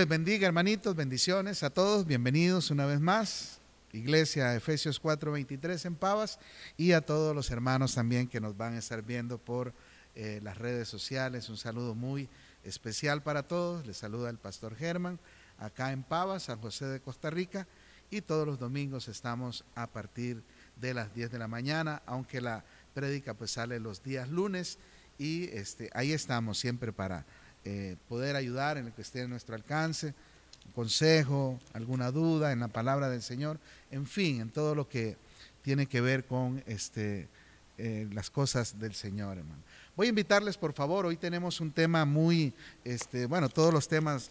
[0.00, 3.60] les bendiga, hermanitos, bendiciones a todos, bienvenidos una vez más.
[3.92, 6.38] Iglesia Efesios 4:23 en Pavas
[6.78, 9.74] y a todos los hermanos también que nos van a estar viendo por
[10.14, 11.50] eh, las redes sociales.
[11.50, 12.30] Un saludo muy
[12.64, 13.86] especial para todos.
[13.86, 15.18] Les saluda el pastor Germán
[15.58, 17.66] acá en Pavas, San José de Costa Rica
[18.10, 20.42] y todos los domingos estamos a partir
[20.76, 22.64] de las 10 de la mañana, aunque la
[22.94, 24.78] prédica pues sale los días lunes
[25.18, 27.26] y este, ahí estamos siempre para
[27.62, 30.14] eh, poder ayudar en lo que esté a nuestro alcance,
[30.74, 33.58] consejo, alguna duda en la palabra del Señor,
[33.90, 35.18] en fin, en todo lo que
[35.62, 37.28] tiene que ver con este,
[37.76, 39.62] eh, las cosas del Señor, hermano.
[39.94, 44.30] Voy a invitarles, por favor, hoy tenemos un tema muy, este, bueno, todos los temas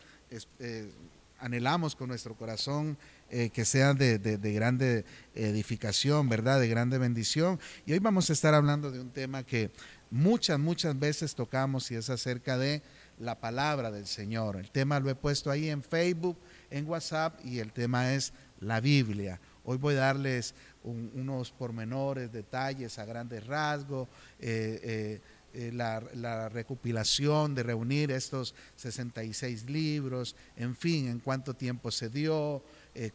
[0.59, 0.91] eh,
[1.40, 2.98] anhelamos con nuestro corazón
[3.30, 6.59] que sean de, de, grande edificación, ¿verdad?
[6.59, 7.59] De grande bendición.
[7.85, 9.70] Y hoy vamos a estar hablando de un tema que
[10.09, 12.82] muchas, muchas veces tocamos y es acerca de
[13.20, 14.55] la palabra del Señor.
[14.58, 16.38] El tema lo he puesto ahí en Facebook,
[16.70, 19.40] en WhatsApp y el tema es la Biblia.
[19.63, 24.08] Hoy voy a darles unos pormenores, detalles a grandes rasgos,
[24.40, 25.21] eh, eh,
[25.54, 32.63] eh, la, recopilación de reunir estos 66 libros, en fin, en cuánto tiempo se dio,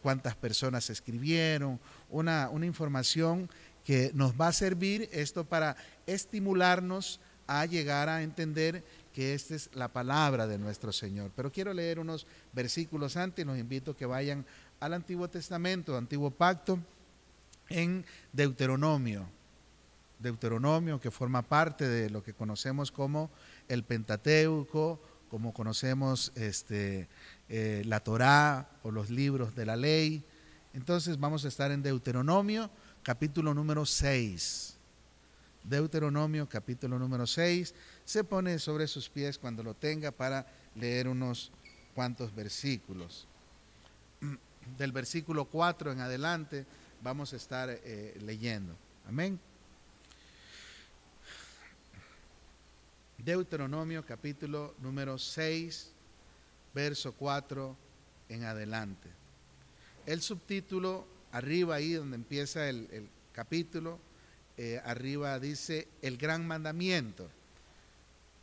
[0.01, 1.79] cuántas personas escribieron,
[2.09, 3.49] una, una información
[3.83, 5.75] que nos va a servir esto para
[6.07, 8.83] estimularnos a llegar a entender
[9.15, 11.31] que esta es la palabra de nuestro Señor.
[11.33, 14.45] Pero quiero leer unos versículos antes, los invito a que vayan
[14.81, 16.77] al Antiguo Testamento, Antiguo Pacto,
[17.69, 19.25] en Deuteronomio.
[20.19, 23.29] Deuteronomio, que forma parte de lo que conocemos como
[23.69, 27.07] el Pentateuco, como conocemos este,
[27.47, 30.25] eh, la Torá o los libros de la ley.
[30.73, 32.69] Entonces vamos a estar en Deuteronomio,
[33.01, 34.75] capítulo número 6.
[35.65, 37.73] Deuteronomio capítulo número 6,
[38.05, 41.51] se pone sobre sus pies cuando lo tenga para leer unos
[41.93, 43.27] cuantos versículos.
[44.77, 46.65] Del versículo 4 en adelante
[47.01, 48.75] vamos a estar eh, leyendo.
[49.07, 49.39] Amén.
[53.17, 55.91] Deuteronomio capítulo número 6,
[56.75, 57.75] verso 4
[58.29, 59.09] en adelante.
[60.05, 63.99] El subtítulo, arriba ahí donde empieza el, el capítulo,
[64.57, 67.29] eh, arriba dice el gran mandamiento.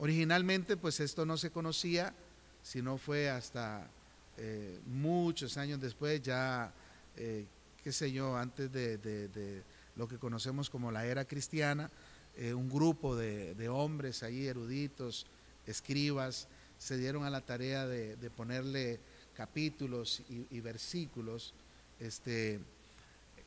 [0.02, 2.12] Originalmente pues esto no se conocía,
[2.60, 3.88] sino fue hasta
[4.36, 6.72] eh, muchos años después, ya,
[7.16, 7.46] eh,
[7.84, 9.62] qué sé yo, antes de,
[9.94, 11.88] lo que conocemos como la era cristiana,
[12.36, 15.26] un grupo de, hombres ahí, eruditos,
[15.68, 16.48] escribas,
[16.78, 18.98] se dieron a la tarea de, ponerle
[19.36, 21.54] capítulos y, y versículos
[22.00, 22.58] este,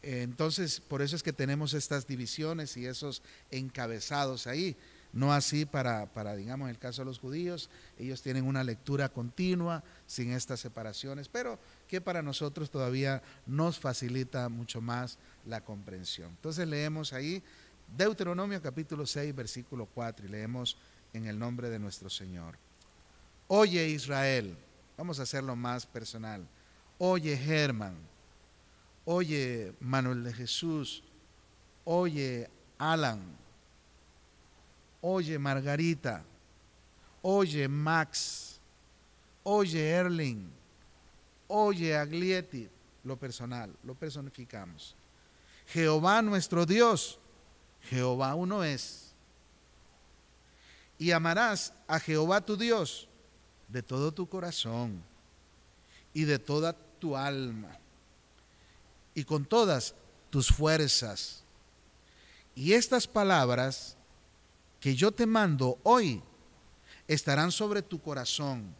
[0.01, 4.77] entonces, por eso es que tenemos estas divisiones y esos encabezados ahí.
[5.15, 9.83] No así para, para, digamos, el caso de los judíos, ellos tienen una lectura continua
[10.05, 15.17] sin estas separaciones, pero que para nosotros todavía nos facilita mucho más
[15.47, 16.29] la comprensión.
[16.29, 17.41] Entonces leemos ahí
[17.97, 20.77] Deuteronomio capítulo 6, versículo 4 y leemos
[21.13, 22.57] en el nombre de nuestro Señor.
[23.47, 24.55] Oye Israel,
[24.97, 26.47] vamos a hacerlo más personal.
[26.99, 27.95] Oye Germán
[29.05, 31.03] Oye, Manuel de Jesús.
[31.83, 32.49] Oye,
[32.79, 33.21] Alan.
[35.07, 36.23] Oye, Margarita.
[37.21, 38.59] Oye, Max.
[39.43, 40.49] Oye, Erling.
[41.47, 42.67] Oye, Aglietti.
[43.03, 44.95] Lo personal, lo personificamos.
[45.67, 47.19] Jehová nuestro Dios.
[47.83, 49.13] Jehová uno es.
[50.97, 53.07] Y amarás a Jehová tu Dios
[53.67, 55.03] de todo tu corazón
[56.15, 57.77] y de toda tu alma
[59.13, 59.93] y con todas
[60.31, 61.43] tus fuerzas.
[62.55, 63.94] Y estas palabras
[64.85, 66.21] que yo te mando hoy
[67.07, 68.75] estarán sobre tu corazón.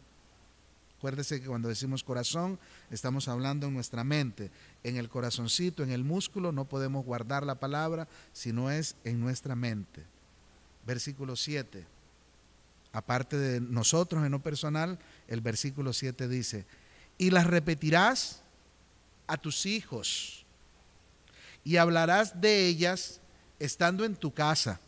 [0.96, 2.60] Acuérdese que cuando decimos corazón,
[2.92, 4.52] estamos hablando en nuestra mente.
[4.84, 9.18] En el corazoncito, en el músculo, no podemos guardar la palabra si no es en
[9.18, 10.04] nuestra mente.
[10.86, 11.84] Versículo 7.
[12.92, 16.66] Aparte de nosotros en lo personal, el versículo 7 dice,
[17.18, 18.44] y las repetirás
[19.26, 20.46] a tus hijos
[21.64, 23.20] y hablarás de ellas
[23.58, 24.78] estando en tu casa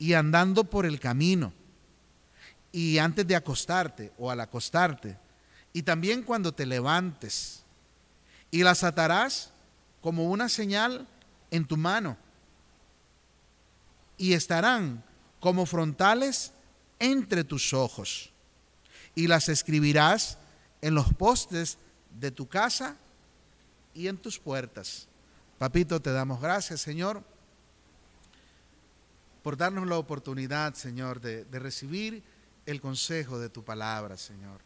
[0.00, 1.52] y andando por el camino
[2.72, 5.16] y antes de acostarte o al acostarte
[5.74, 7.62] y también cuando te levantes
[8.50, 9.52] y las atarás
[10.00, 11.06] como una señal
[11.50, 12.16] en tu mano
[14.16, 15.04] y estarán
[15.38, 16.52] como frontales
[16.98, 18.32] entre tus ojos
[19.14, 20.38] y las escribirás
[20.80, 21.76] en los postes
[22.18, 22.96] de tu casa
[23.92, 25.08] y en tus puertas.
[25.58, 27.22] Papito, te damos gracias, Señor,
[29.42, 32.22] por darnos la oportunidad, Señor, de, recibir
[32.66, 34.60] el consejo de tu palabra, Señor.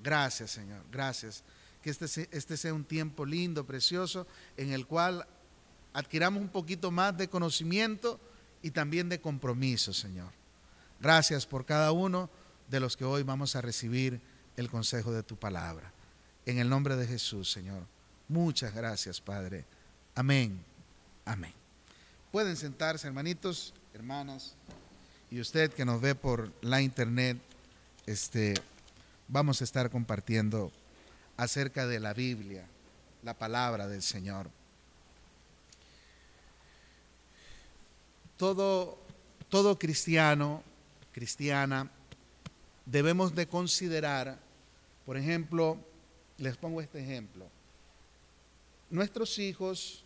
[0.00, 0.82] Gracias, Señor.
[0.90, 1.42] Gracias.
[1.82, 4.26] Que este, este sea un tiempo lindo, precioso,
[4.56, 5.26] en el cual
[5.92, 8.18] adquiramos un poquito más de conocimiento
[8.62, 10.32] y también de compromiso, Señor.
[11.00, 12.30] Gracias por cada uno
[12.70, 14.20] de los que hoy vamos a recibir
[14.56, 15.92] el consejo de tu palabra.
[16.46, 17.86] En el nombre de Jesús, Señor.
[18.28, 19.66] Muchas gracias, Padre.
[20.14, 20.64] Amén.
[21.24, 21.52] Amén.
[22.32, 24.56] Pueden sentarse, hermanitos, hermanas,
[25.30, 27.38] y usted que nos ve por la internet,
[28.06, 28.54] este,
[29.28, 30.72] vamos a estar compartiendo
[31.36, 32.66] acerca de la Biblia,
[33.22, 34.50] la palabra del Señor.
[38.36, 38.98] Todo,
[39.48, 40.64] todo cristiano,
[41.12, 41.88] cristiana,
[42.86, 44.40] debemos de considerar,
[45.06, 45.78] por ejemplo,
[46.38, 47.46] les pongo este ejemplo,
[48.90, 50.04] nuestros hijos,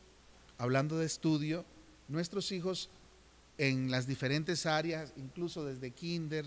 [0.59, 1.65] hablando de estudio,
[2.07, 2.91] nuestros hijos
[3.59, 6.47] en las diferentes áreas, incluso desde kinder,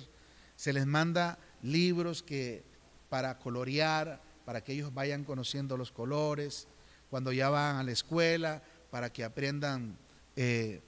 [0.55, 2.63] se les manda libros que
[3.09, 6.67] para colorear, para que ellos vayan conociendo los colores,
[7.09, 9.97] cuando ya van a la escuela, para que aprendan
[10.35, 10.81] eh,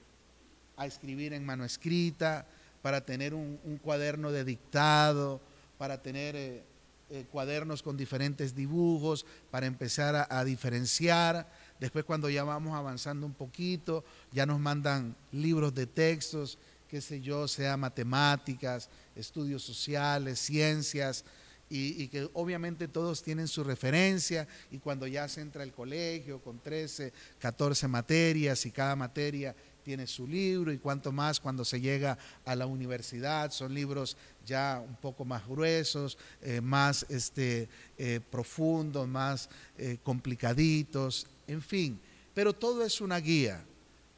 [0.76, 2.46] a escribir en mano escrita,
[2.82, 5.40] para tener un, cuaderno de dictado,
[5.78, 6.64] para tener eh,
[7.10, 11.50] eh, cuadernos con diferentes dibujos, para empezar a, diferenciar.
[11.80, 17.20] Después cuando ya vamos avanzando un poquito, ya nos mandan libros de textos, qué sé
[17.20, 21.24] yo, sea matemáticas, estudios sociales, ciencias,
[21.70, 26.58] y, que obviamente todos tienen su referencia y cuando ya se entra al colegio con
[26.60, 32.16] 13, 14 materias y cada materia tiene su libro y cuanto más cuando se llega
[32.44, 34.16] a la universidad, son libros
[34.46, 37.68] ya un poco más gruesos, eh, más este,
[37.98, 42.00] eh, profundos, más eh, complicaditos, en fin,
[42.34, 43.64] pero todo es una guía.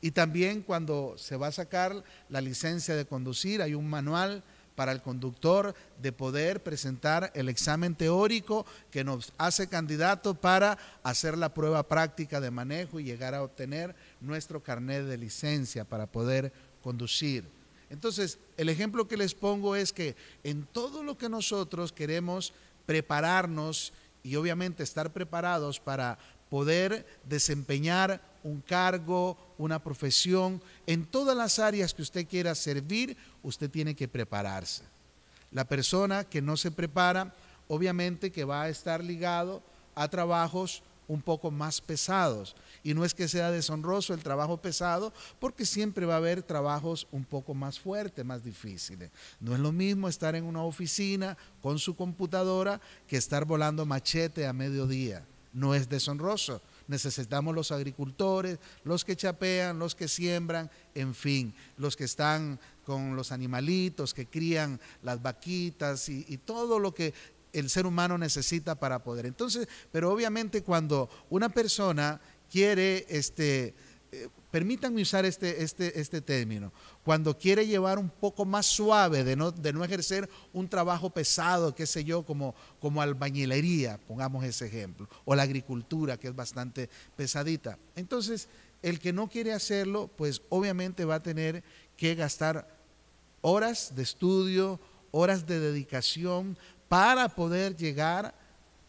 [0.00, 4.42] Y también cuando se va a sacar la licencia de conducir, hay un manual
[4.76, 11.36] para el conductor de poder presentar el examen teórico que nos hace candidato para hacer
[11.36, 16.52] la prueba práctica de manejo y llegar a obtener nuestro carnet de licencia para poder
[16.82, 17.44] conducir.
[17.88, 20.14] Entonces, el ejemplo que les pongo es que
[20.44, 22.52] en todo lo que nosotros queremos
[22.84, 31.58] prepararnos y obviamente estar preparados para poder desempeñar un cargo, una profesión, en todas las
[31.58, 34.82] áreas que usted quiera servir, usted tiene que prepararse.
[35.50, 37.34] La persona que no se prepara,
[37.68, 39.62] obviamente que va a estar ligado
[39.94, 42.54] a trabajos un poco más pesados.
[42.82, 47.06] Y no es que sea deshonroso el trabajo pesado, porque siempre va a haber trabajos
[47.10, 49.10] un poco más fuertes, más difíciles.
[49.40, 54.46] No es lo mismo estar en una oficina con su computadora que estar volando machete
[54.46, 55.24] a mediodía.
[55.56, 61.96] No es deshonroso, necesitamos los agricultores, los que chapean, los que siembran, en fin, los
[61.96, 67.14] que están con los animalitos, que crían las vaquitas y, todo lo que
[67.54, 69.24] el ser humano necesita para poder.
[69.24, 72.20] Entonces, pero obviamente cuando una persona
[72.50, 73.74] quiere este,
[74.50, 76.72] permítanme usar este, este, este término,
[77.04, 81.74] cuando quiere llevar un poco más suave, de no, de no ejercer un trabajo pesado,
[81.74, 86.88] qué sé yo, como, como albañilería, pongamos ese ejemplo, o la agricultura, que es bastante
[87.16, 87.78] pesadita.
[87.94, 88.48] Entonces,
[88.82, 91.62] el que no quiere hacerlo, pues obviamente va a tener
[91.96, 92.68] que gastar
[93.40, 94.80] horas de estudio,
[95.10, 96.56] horas de dedicación
[96.88, 98.34] para poder llegar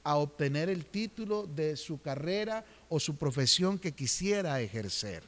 [0.04, 5.24] a obtener el título de su carrera o su profesión que quisiera ejercer.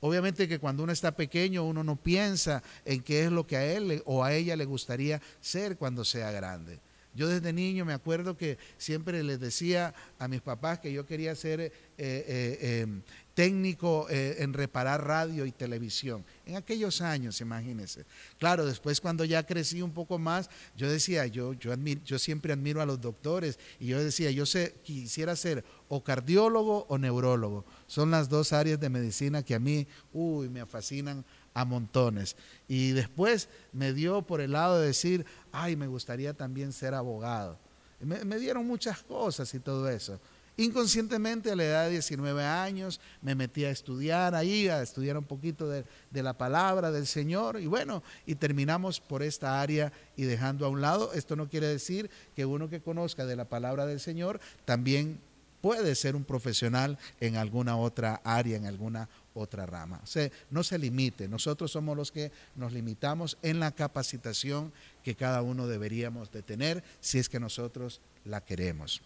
[0.00, 3.64] Obviamente que cuando uno está pequeño uno no piensa en qué es lo que a
[3.64, 6.78] él o a ella le gustaría ser cuando sea grande.
[7.14, 11.34] Yo desde niño me acuerdo que siempre les decía a mis papás que yo quería
[11.34, 13.02] ser eh, eh, em,
[13.34, 16.24] técnico eh, en reparar radio y televisión.
[16.46, 18.04] En aquellos años, imagínense.
[18.38, 21.74] Claro, después cuando ya crecí un poco más, yo decía, yo, yo,
[22.04, 26.86] yo siempre admiro a los doctores y yo decía, yo sé, quisiera ser o cardiólogo
[26.88, 27.64] o neurólogo.
[27.86, 32.36] Son las dos áreas de medicina que a mí, uy, me fascinan a montones.
[32.68, 37.58] Y después me dio por el lado de decir, ay, me gustaría también ser abogado.
[38.00, 40.20] Me, dieron muchas cosas y todo eso.
[40.56, 45.24] Inconscientemente a la edad de 19 años me metí a estudiar ahí, a estudiar un
[45.24, 50.24] poquito de, de, la palabra del Señor y bueno, y terminamos por esta área y
[50.24, 51.12] dejando a un lado.
[51.12, 55.20] Esto no quiere decir que uno que conozca de la palabra del Señor también
[55.60, 60.00] puede ser un profesional en alguna otra área, en alguna otra rama.
[60.02, 64.72] O sea, no se limite, nosotros somos los que nos limitamos en la capacitación
[65.02, 69.02] que cada uno deberíamos de tener si es que nosotros la queremos.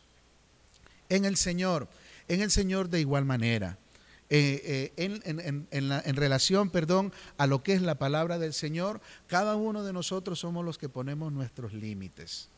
[1.09, 1.88] En el Señor,
[2.28, 3.78] en el Señor de igual manera.
[4.35, 9.56] Eh, eh, en, en, relación, perdón, a lo que es la palabra del Señor, cada
[9.56, 12.49] uno de nosotros somos los que ponemos nuestros límites.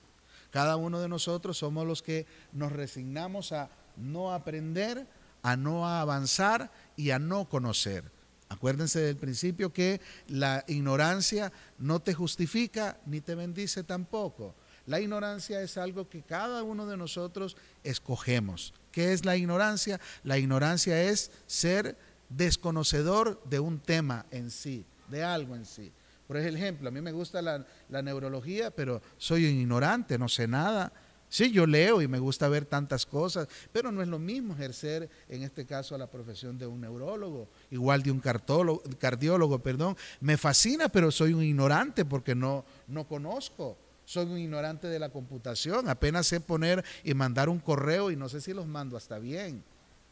[0.52, 5.06] Cada uno de nosotros somos los que nos resignamos a no aprender,
[5.42, 8.10] a no avanzar y a no conocer.
[8.48, 14.54] Acuérdense del principio que la ignorancia no te justifica ni te bendice tampoco.
[14.86, 18.74] La ignorancia es algo que cada uno de nosotros escogemos.
[18.92, 20.00] ¿Qué es la ignorancia?
[20.22, 21.96] La ignorancia es ser
[22.28, 25.92] desconocedor de un tema en sí, de algo en sí.
[26.26, 30.92] Por ejemplo, a mí me gusta la, neurología, pero soy un ignorante, no sé nada.
[31.34, 35.10] Sí, yo leo y me gusta ver tantas cosas, pero no es lo mismo ejercer,
[35.28, 39.96] en este caso, la profesión de un neurólogo, igual de un cardiólogo, perdón.
[40.20, 43.76] Me fascina, pero soy un ignorante porque no, no conozco.
[44.04, 48.28] Soy un ignorante de la computación, apenas sé poner y mandar un correo y no
[48.28, 49.60] sé si los mando hasta bien.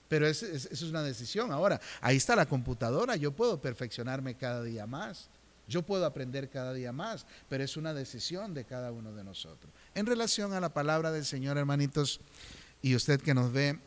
[0.08, 1.52] Pero eso es una decisión.
[1.52, 5.30] Ahora, ahí está la computadora, yo puedo perfeccionarme cada día más.
[5.68, 9.72] Yo puedo aprender cada día más, pero es una decisión de cada uno de nosotros.
[9.94, 12.20] En relación a la palabra del Señor, hermanitos,
[12.82, 13.78] y usted que nos ve,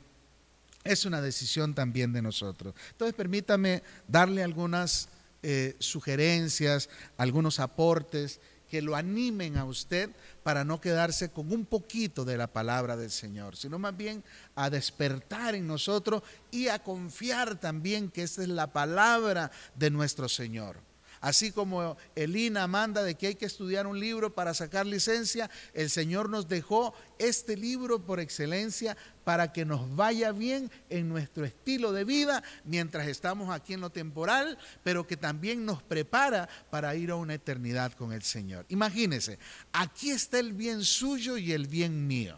[0.84, 2.74] es una decisión también de nosotros.
[2.92, 5.10] Entonces, permítame darle algunas
[5.44, 8.40] eh, sugerencias, algunos aportes
[8.70, 10.10] que lo animen a usted
[10.44, 14.24] para no quedarse con un poquito de la palabra del Señor, sino más bien
[14.56, 20.30] a despertar en nosotros y a confiar también que esta es la palabra de nuestro
[20.30, 20.78] Señor.
[21.22, 25.90] Así como Elina manda de que hay que estudiar un libro para sacar licencia, el
[25.90, 31.92] Señor nos dejó este libro por excelencia para que nos vaya bien en nuestro estilo
[31.92, 37.12] de vida mientras estamos aquí en lo temporal, pero que también nos prepara para ir
[37.12, 38.66] a una eternidad con el Señor.
[38.70, 39.40] Imagínense,
[39.74, 42.38] aquí está el bien suyo y el bien mío.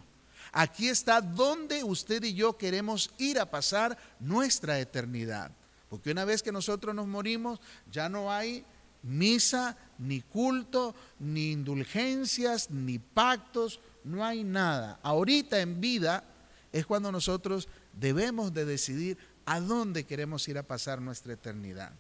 [0.52, 5.52] Aquí está donde usted y yo queremos ir a pasar nuestra eternidad.
[5.90, 7.60] Porque una vez que nosotros nos morimos,
[7.92, 8.66] ya no hay
[9.04, 15.00] misa, ni culto, ni indulgencias, ni pactos, no hay nada.
[15.04, 16.24] Ahorita en vida
[16.72, 21.94] es cuando nosotros debemos de decidir a dónde queremos ir a pasar nuestra eternidad.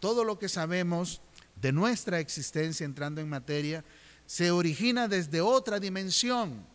[0.00, 1.20] Todo lo que sabemos
[1.60, 3.84] de nuestra existencia entrando en materia
[4.26, 6.66] se origina desde otra dimensión.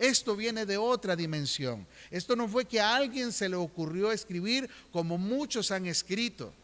[0.00, 1.86] Esto viene de otra dimensión.
[2.10, 6.54] Esto no fue que a alguien se le ocurrió escribir como muchos han escrito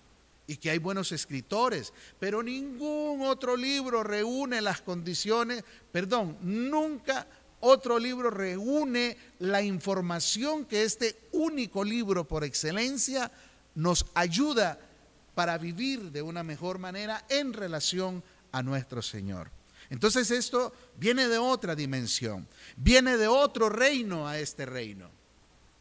[0.46, 7.26] y que hay buenos escritores, pero ningún otro libro reúne las condiciones, perdón, nunca
[7.60, 13.30] otro libro reúne la información que este único libro por excelencia
[13.74, 14.78] nos ayuda
[15.34, 19.55] para vivir de una mejor manera en relación a nuestro Señor.
[19.90, 25.10] Entonces esto viene de otra dimensión, viene de otro reino a este reino.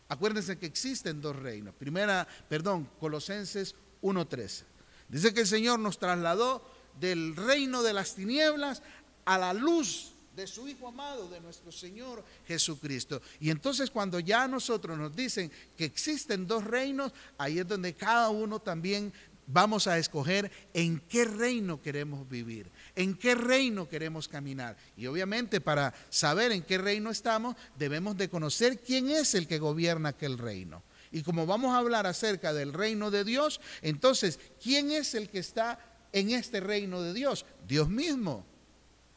[0.08, 1.74] Acuérdense que existen dos reinos.
[1.74, 4.64] Primera, perdón, Colosenses 1.13.
[5.10, 6.64] Dice que el Señor nos trasladó
[7.00, 8.84] del reino de las tinieblas
[9.26, 13.22] a la luz de su Hijo amado, de nuestro Señor Jesucristo.
[13.40, 17.94] Y entonces cuando ya a nosotros nos dicen que existen dos reinos, ahí es donde
[17.94, 19.14] cada uno también
[19.48, 24.76] vamos a escoger en qué reino queremos vivir, en qué reino queremos caminar.
[24.98, 29.60] Y obviamente para saber en qué reino estamos, debemos de conocer quién es el que
[29.60, 30.84] gobierna aquel reino.
[31.12, 35.40] Y como vamos a hablar acerca del reino de Dios, entonces, ¿quién es el que
[35.40, 35.80] está
[36.12, 37.46] en este reino de Dios?
[37.68, 38.46] Dios mismo,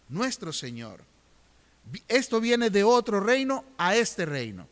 [0.08, 1.02] nuestro Señor.
[2.06, 4.68] Esto viene de otro reino a este reino.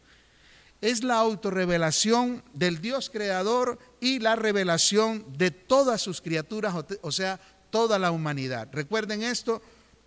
[0.80, 7.40] Es la autorrevelación del Dios creador y la revelación de todas sus criaturas, o sea,
[7.70, 8.68] toda la humanidad.
[8.70, 9.60] Recuerden esto,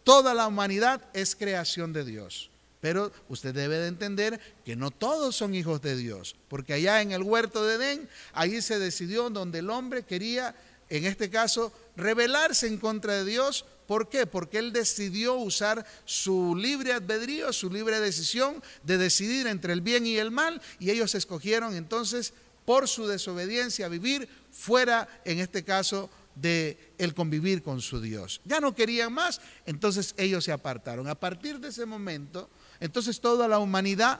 [0.05, 2.49] toda la humanidad es creación de Dios.
[2.79, 7.11] Pero usted debe de entender que no todos son hijos de Dios, porque allá en
[7.11, 10.55] el huerto de Edén, ahí se decidió donde el hombre quería,
[10.87, 13.65] en este caso, rebelarse en contra de Dios.
[13.85, 14.25] ¿Por qué?
[14.25, 20.07] Porque él decidió usar su libre albedrío, su libre decisión de decidir entre el bien
[20.07, 22.33] y el mal, y ellos escogieron entonces,
[22.69, 28.41] por su desobediencia, vivir fuera, en este caso, de el convivir con su Dios.
[28.45, 31.07] Ya no querían más, entonces ellos se apartaron.
[31.07, 32.47] A partir de ese momento,
[32.79, 34.19] entonces toda la humanidad,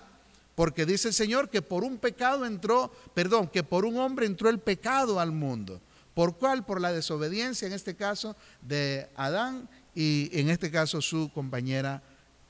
[0.55, 4.49] porque dice el Señor que por un pecado entró, perdón, que por un hombre entró
[4.49, 5.79] el pecado al mundo.
[6.15, 6.65] ¿Por cuál?
[6.65, 12.01] Por la desobediencia, en este caso, de Adán y en este caso su compañera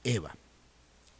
[0.05, 0.33] Eva.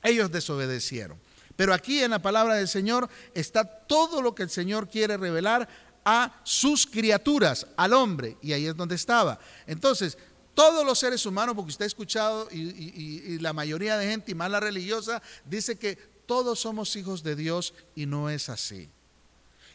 [0.04, 1.20] Ellos desobedecieron.
[1.60, 5.68] Pero aquí en la palabra del Señor está todo lo que el Señor quiere revelar
[6.06, 9.38] a sus criaturas, al hombre, y ahí es donde estaba.
[9.68, 10.18] Entonces,
[10.54, 14.50] todos los seres humanos, porque usted ha escuchado y, la mayoría de gente, y más
[14.50, 18.90] la religiosa, dice que todos somos hijos de Dios y no es así.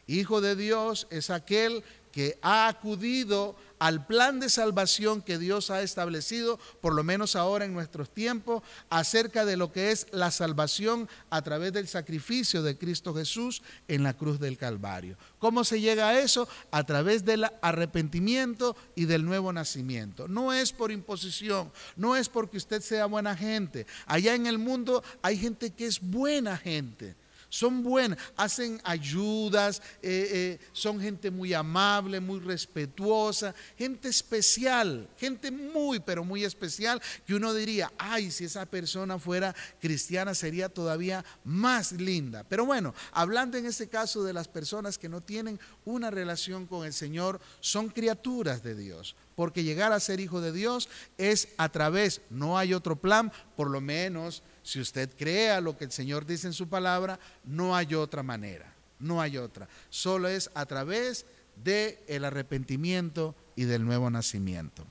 [0.07, 5.83] Hijo de Dios es aquel que ha acudido al plan de salvación que Dios ha
[5.83, 11.07] establecido, por lo menos ahora en nuestros tiempos, acerca de lo que es la salvación
[11.29, 15.19] a través del sacrificio de Cristo Jesús en la cruz del Calvario.
[15.39, 16.49] ¿Cómo se llega a eso?
[16.71, 20.29] A través del arrepentimiento y del nuevo nacimiento.
[20.29, 23.87] No es por imposición, no es porque usted sea buena gente.
[24.07, 27.17] Allá en el mundo hay gente que es buena gente
[27.55, 35.53] son buenas, hacen ayudas, eh, eh, son gente muy amable, muy respetuosa, gente especial, gente
[35.53, 41.25] muy, pero muy especial, que uno diría, ay, si esa persona fuera cristiana sería todavía
[41.45, 42.43] más linda.
[42.43, 46.85] Pero bueno, hablando en este caso de las personas que no tienen una relación con
[46.85, 51.69] el Señor, son criaturas de Dios porque llegar a ser hijo de Dios es a
[51.69, 56.25] través, no hay otro plan, por lo menos si usted crea lo que el Señor
[56.25, 59.69] dice en su palabra, no hay otra manera, no hay otra.
[59.91, 61.27] Solo es a través
[61.63, 64.85] del el arrepentimiento y del nuevo nacimiento.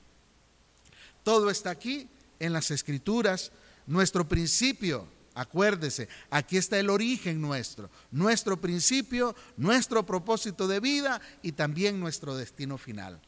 [1.24, 3.50] Todo está aquí en las escrituras.
[3.88, 11.50] Nuestro principio, acuérdese, aquí está el origen nuestro, nuestro principio, nuestro propósito de vida y
[11.50, 13.20] también nuestro destino final.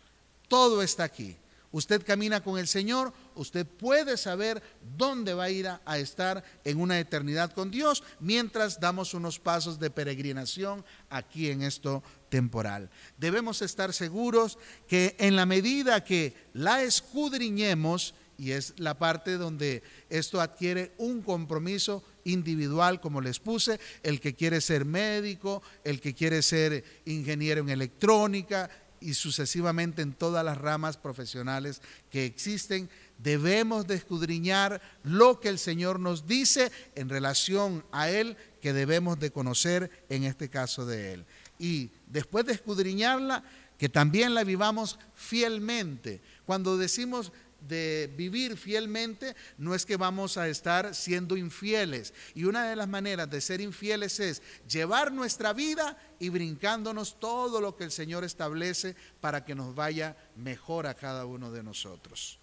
[0.47, 1.37] Todo está aquí
[1.77, 4.63] usted camina con el Señor, usted puede saber
[4.97, 9.79] dónde va a ir a, estar en una eternidad con Dios mientras damos unos pasos
[9.79, 12.89] de peregrinación aquí en esto temporal.
[13.19, 19.83] Debemos estar seguros que en la medida que la escudriñemos, y es la parte donde
[20.09, 26.15] esto adquiere un compromiso individual, como les puse, el que quiere ser médico, el que
[26.15, 32.89] quiere ser ingeniero en electrónica, y sucesivamente en todas las ramas profesionales que existen,
[33.19, 39.19] debemos de escudriñar lo que el Señor nos dice en relación a Él, que debemos
[39.19, 41.25] de conocer en este caso de Él.
[41.59, 43.45] Y después de escudriñarla,
[43.79, 46.21] que también la vivamos fielmente.
[46.47, 47.33] Cuando decimos
[47.69, 52.15] de vivir fielmente no es que vamos a estar siendo infieles.
[52.35, 57.61] Y una de las maneras de ser infieles es llevar nuestra vida y brincándonos todo
[57.61, 62.39] lo que el Señor establece para que nos vaya mejor a cada uno de nosotros.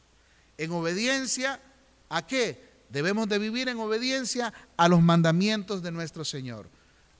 [0.58, 1.60] En obediencia,
[2.10, 2.74] ¿a qué?
[2.90, 6.70] Debemos de vivir en obediencia a los mandamientos de nuestro Señor.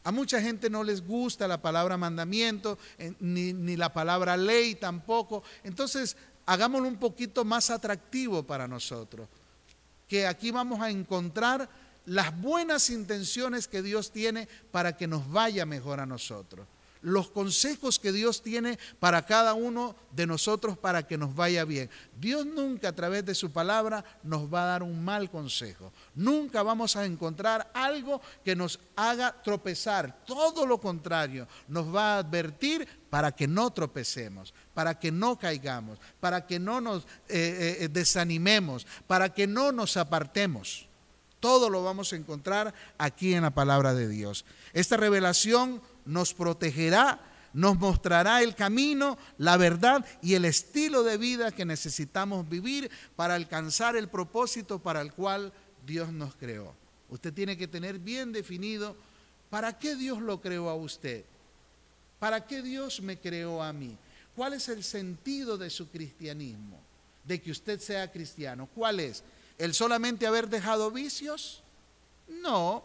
[0.04, 4.76] A mucha gente no les gusta la palabra mandamiento, eh, ni, ni la palabra ley
[4.76, 5.44] tampoco.
[5.64, 9.28] Entonces, hagámoslo un poquito más atractivo para nosotros.
[10.08, 11.70] Que aquí vamos a encontrar
[12.06, 16.68] las buenas intenciones que Dios tiene para que nos vaya mejor a nosotros
[17.04, 21.90] los consejos que Dios tiene para cada uno de nosotros para que nos vaya bien.
[22.20, 25.92] Dios nunca a través de su palabra nos va a dar un mal consejo.
[26.16, 30.24] Nunca vamos a encontrar algo que nos haga tropezar.
[30.26, 36.00] Todo lo contrario, nos va a advertir para que no tropecemos, para que no caigamos,
[36.20, 40.88] para que no nos eh, eh, desanimemos, para que no nos apartemos.
[41.40, 44.46] Todo lo vamos a encontrar aquí en la palabra de Dios.
[44.72, 47.20] Esta revelación nos protegerá,
[47.54, 53.36] nos mostrará el camino, la verdad y el estilo de vida que necesitamos vivir para
[53.36, 55.54] alcanzar el propósito para el cual
[55.86, 56.74] Dios nos creó.
[57.10, 58.96] Usted tiene que tener bien definido
[59.50, 61.24] para qué Dios lo creó a usted,
[62.20, 63.96] para qué Dios me creó a mí,
[64.36, 66.80] cuál es el sentido de su cristianismo,
[67.24, 69.24] de que usted sea cristiano, cuál es,
[69.60, 71.62] el solamente haber dejado vicios.
[72.28, 72.84] No,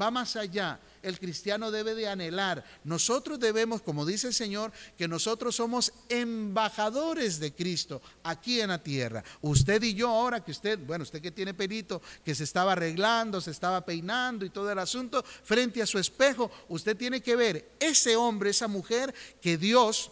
[0.00, 0.80] va más allá.
[1.02, 2.64] El cristiano debe de anhelar.
[2.84, 8.82] Nosotros debemos, como dice el Señor, que nosotros somos embajadores de Cristo aquí en la
[8.82, 9.22] tierra.
[9.40, 13.40] Usted y yo ahora que usted, bueno, usted que tiene pelito, que se estaba arreglando,
[13.40, 17.70] se estaba peinando y todo el asunto, frente a su espejo, usted tiene que ver
[17.78, 20.10] ese hombre, esa mujer que Dios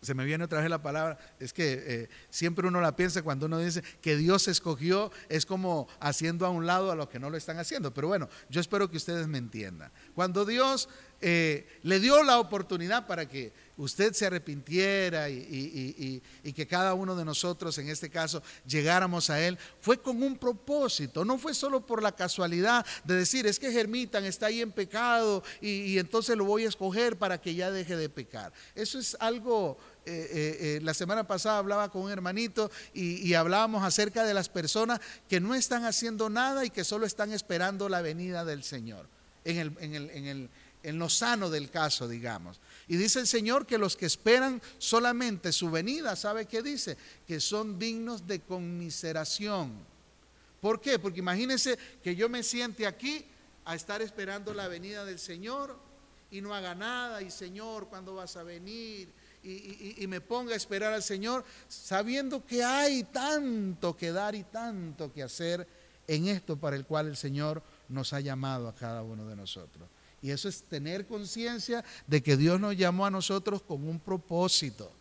[0.00, 3.46] se me viene otra vez la palabra, es que eh, siempre uno la piensa cuando
[3.46, 7.28] uno dice que Dios escogió, es como haciendo a un lado a los que no
[7.28, 7.92] lo están haciendo.
[7.92, 9.92] Pero bueno, yo espero que ustedes me entiendan.
[10.14, 10.88] Cuando Dios
[11.20, 16.22] eh, le dio la oportunidad para que usted se arrepintiera y,
[16.54, 21.24] que cada uno de nosotros, en este caso, llegáramos a Él, fue con un propósito,
[21.24, 25.42] no fue solo por la casualidad de decir, es que Germitan está ahí en pecado
[25.60, 28.52] y, entonces lo voy a escoger para que ya deje de pecar.
[28.74, 34.24] Eso es algo eh, eh, la semana pasada hablaba con un hermanito y, hablábamos acerca
[34.24, 38.44] de las personas que no están haciendo nada y que solo están esperando la venida
[38.44, 39.06] del Señor,
[39.44, 39.58] en,
[39.94, 40.50] el,
[40.82, 42.60] en lo sano del caso, digamos.
[42.88, 46.96] Y dice el Señor que los que esperan solamente su venida, ¿sabe qué dice?
[47.26, 49.72] Que son dignos de conmiseración.
[50.60, 50.98] ¿Por qué?
[50.98, 53.24] Porque imagínense que yo me siente aquí
[53.64, 55.78] a estar esperando la venida del Señor
[56.30, 59.08] y no haga nada y Señor, ¿cuándo vas a venir?
[59.42, 65.12] y, me ponga a esperar al Señor, sabiendo que hay tanto que dar y tanto
[65.12, 65.66] que hacer
[66.06, 69.88] en esto para el cual el Señor nos ha llamado a cada uno de nosotros.
[70.22, 74.92] Y eso es tener conciencia de que Dios nos llamó a nosotros con un propósito.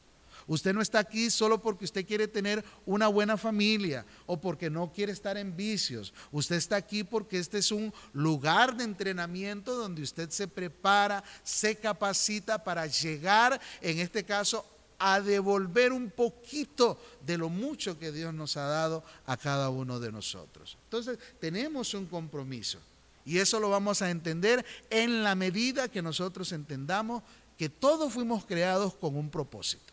[0.47, 4.91] Usted no está aquí solo porque usted quiere tener una buena familia o porque no
[4.91, 6.11] quiere estar en vicios.
[6.31, 11.75] Usted está aquí porque este es un lugar de entrenamiento donde usted se prepara, se
[11.75, 14.65] capacita para llegar, en este caso,
[14.97, 19.99] a devolver un poquito de lo mucho que Dios nos ha dado a cada uno
[19.99, 20.79] de nosotros.
[20.85, 22.79] Entonces, tenemos un compromiso.
[23.25, 27.23] Y eso lo vamos a entender en la medida que nosotros entendamos
[27.57, 29.89] que todos fuimos creados con un propósito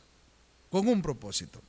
[0.71, 1.63] con un propósito.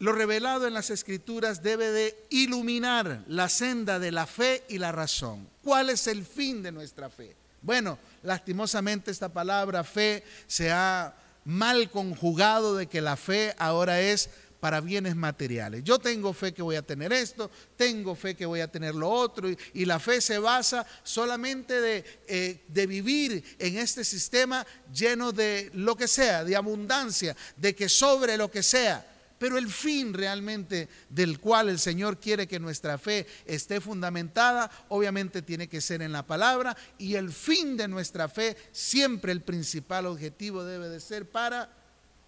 [0.00, 4.92] Lo revelado en las escrituras debe de iluminar la senda de la fe y la
[4.92, 5.48] razón.
[5.62, 7.34] ¿Cuál es el fin de nuestra fe?
[7.62, 14.30] Bueno, lastimosamente esta palabra fe se ha mal conjugado de que la fe ahora es
[14.64, 15.84] para bienes materiales.
[15.84, 19.10] Yo tengo fe que voy a tener esto, tengo fe que voy a tener lo
[19.10, 25.32] otro, y, la fe se basa solamente de, eh, de vivir en este sistema lleno
[25.32, 29.06] de lo que sea, de abundancia, de que sobre lo que sea.
[29.38, 35.42] Pero el fin realmente del cual el Señor quiere que nuestra fe esté fundamentada, obviamente
[35.42, 40.06] tiene que ser en la palabra y el fin de nuestra fe, siempre el principal
[40.06, 41.68] objetivo debe de ser para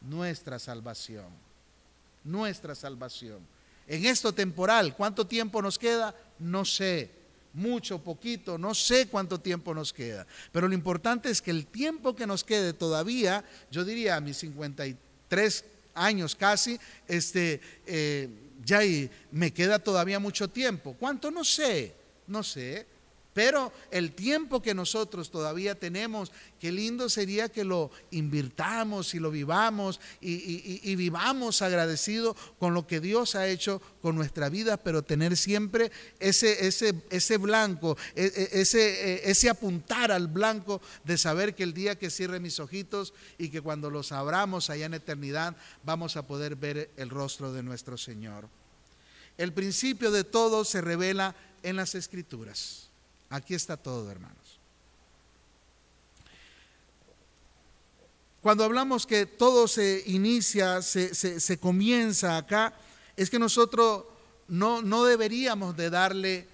[0.02, 1.45] nuestra salvación
[2.26, 3.38] nuestra salvación.
[3.86, 6.14] En esto temporal, ¿cuánto tiempo nos queda?
[6.38, 7.10] No sé,
[7.56, 10.26] mucho, poquito, no sé cuánto tiempo nos queda.
[10.52, 14.36] Pero lo importante es que el tiempo que nos quede todavía, yo diría a mis
[14.38, 18.28] 53 años casi, este, eh,
[18.64, 18.80] ya
[19.30, 20.94] me queda todavía mucho tiempo.
[20.98, 21.30] ¿Cuánto?
[21.30, 21.94] No sé,
[22.26, 22.86] no sé.
[23.36, 29.30] Pero el tiempo que nosotros todavía tenemos, qué lindo sería que lo invirtamos y lo
[29.30, 35.36] vivamos y, vivamos agradecidos con lo que Dios ha hecho con nuestra vida, pero tener
[35.36, 41.64] siempre ese, ese, ese blanco, e, e, e, ese apuntar al blanco de saber que
[41.64, 46.16] el día que cierre mis ojitos y que cuando los abramos allá en eternidad vamos
[46.16, 48.48] a poder ver el rostro de nuestro Señor.
[49.36, 52.85] El principio de todo se revela en las escrituras.
[53.30, 54.36] Aquí está todo, hermanos.
[58.40, 62.74] Cuando hablamos que todo se inicia, se, comienza acá,
[63.16, 64.04] es que nosotros
[64.46, 66.46] no, no deberíamos de darle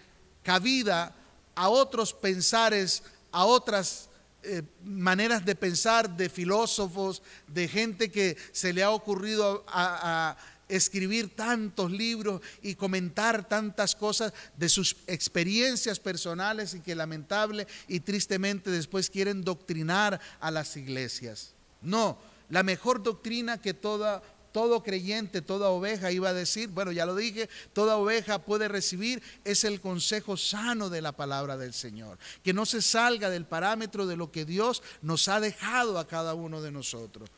[0.42, 1.14] cabida
[1.54, 4.08] a otros pensares, a otras
[4.42, 10.36] eh, maneras de pensar de filósofos, de gente que se le ha ocurrido a,
[10.76, 18.00] escribir tantos libros y comentar tantas cosas de sus experiencias personales y que lamentable y
[18.00, 21.54] tristemente después quieren doctrinar a las iglesias.
[21.82, 27.06] No, la mejor doctrina que toda todo creyente, toda oveja iba a decir, bueno, ya
[27.06, 32.18] lo dije, toda oveja puede recibir es el consejo sano de la palabra del Señor,
[32.44, 36.34] que no se salga del parámetro de lo que Dios nos ha dejado a cada
[36.34, 37.30] uno de nosotros.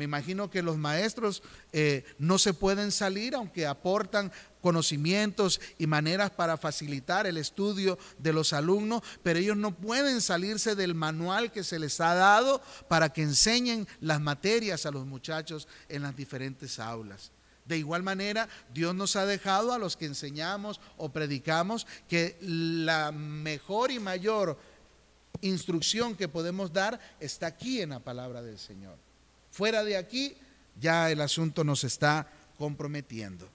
[0.00, 1.42] Me imagino que los maestros
[1.74, 4.32] eh, no se pueden salir, aunque aportan
[4.62, 10.74] conocimientos y maneras para facilitar el estudio de los alumnos, pero ellos no pueden salirse
[10.74, 15.68] del manual que se les ha dado para que enseñen las materias a los muchachos
[15.90, 17.30] en las diferentes aulas.
[17.66, 23.12] De igual manera, Dios nos ha dejado a los que enseñamos o predicamos que la
[23.12, 24.58] mejor y mayor
[25.42, 29.09] instrucción que podemos dar está aquí en la palabra del Señor.
[29.60, 30.34] Fuera de aquí,
[30.80, 33.46] ya el asunto nos está comprometiendo.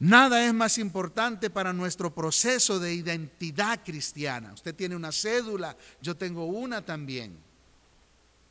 [0.00, 4.52] Nada es más importante para nuestro proceso de identidad cristiana.
[4.52, 7.38] Usted tiene una cédula, yo tengo una también.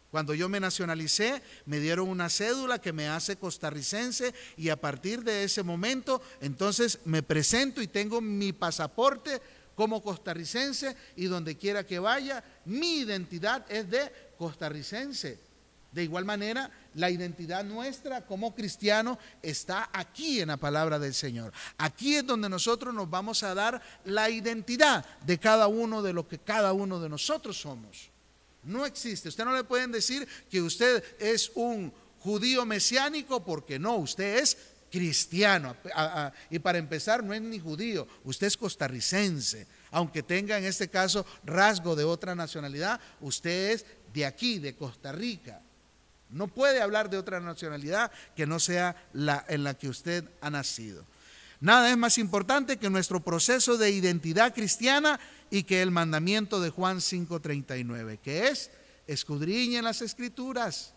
[0.09, 5.25] Cuando yo me nacionalicé, me dieron una cédula que me hace costarricense y a partir
[5.25, 9.41] de ese momento, entonces me presento y tengo mi pasaporte
[9.75, 15.50] como costarricense y donde quiera que vaya, mi identidad es de costarricense.
[15.91, 21.51] De igual manera, la identidad nuestra como cristianos está aquí en la palabra del Señor.
[21.77, 26.27] Aquí es donde nosotros nos vamos a dar la identidad de cada uno de lo
[26.27, 28.09] que cada uno de nosotros somos.
[28.63, 29.27] No existe.
[29.27, 34.57] Usted no le pueden decir que usted es un judío mesiánico porque no, usted es
[34.89, 35.75] cristiano.
[36.49, 39.67] Y para empezar, no es ni judío, usted es costarricense.
[39.89, 45.11] Aunque tenga en este caso rasgo de otra nacionalidad, usted es de aquí, de Costa
[45.11, 45.61] Rica.
[46.31, 50.49] No puede hablar de otra nacionalidad que no sea la en la que usted ha
[50.49, 51.05] nacido.
[51.59, 55.19] Nada es más importante que nuestro proceso de identidad cristiana
[55.51, 58.71] y que el mandamiento de Juan 5:39, que es
[59.05, 60.93] escudriñen las escrituras,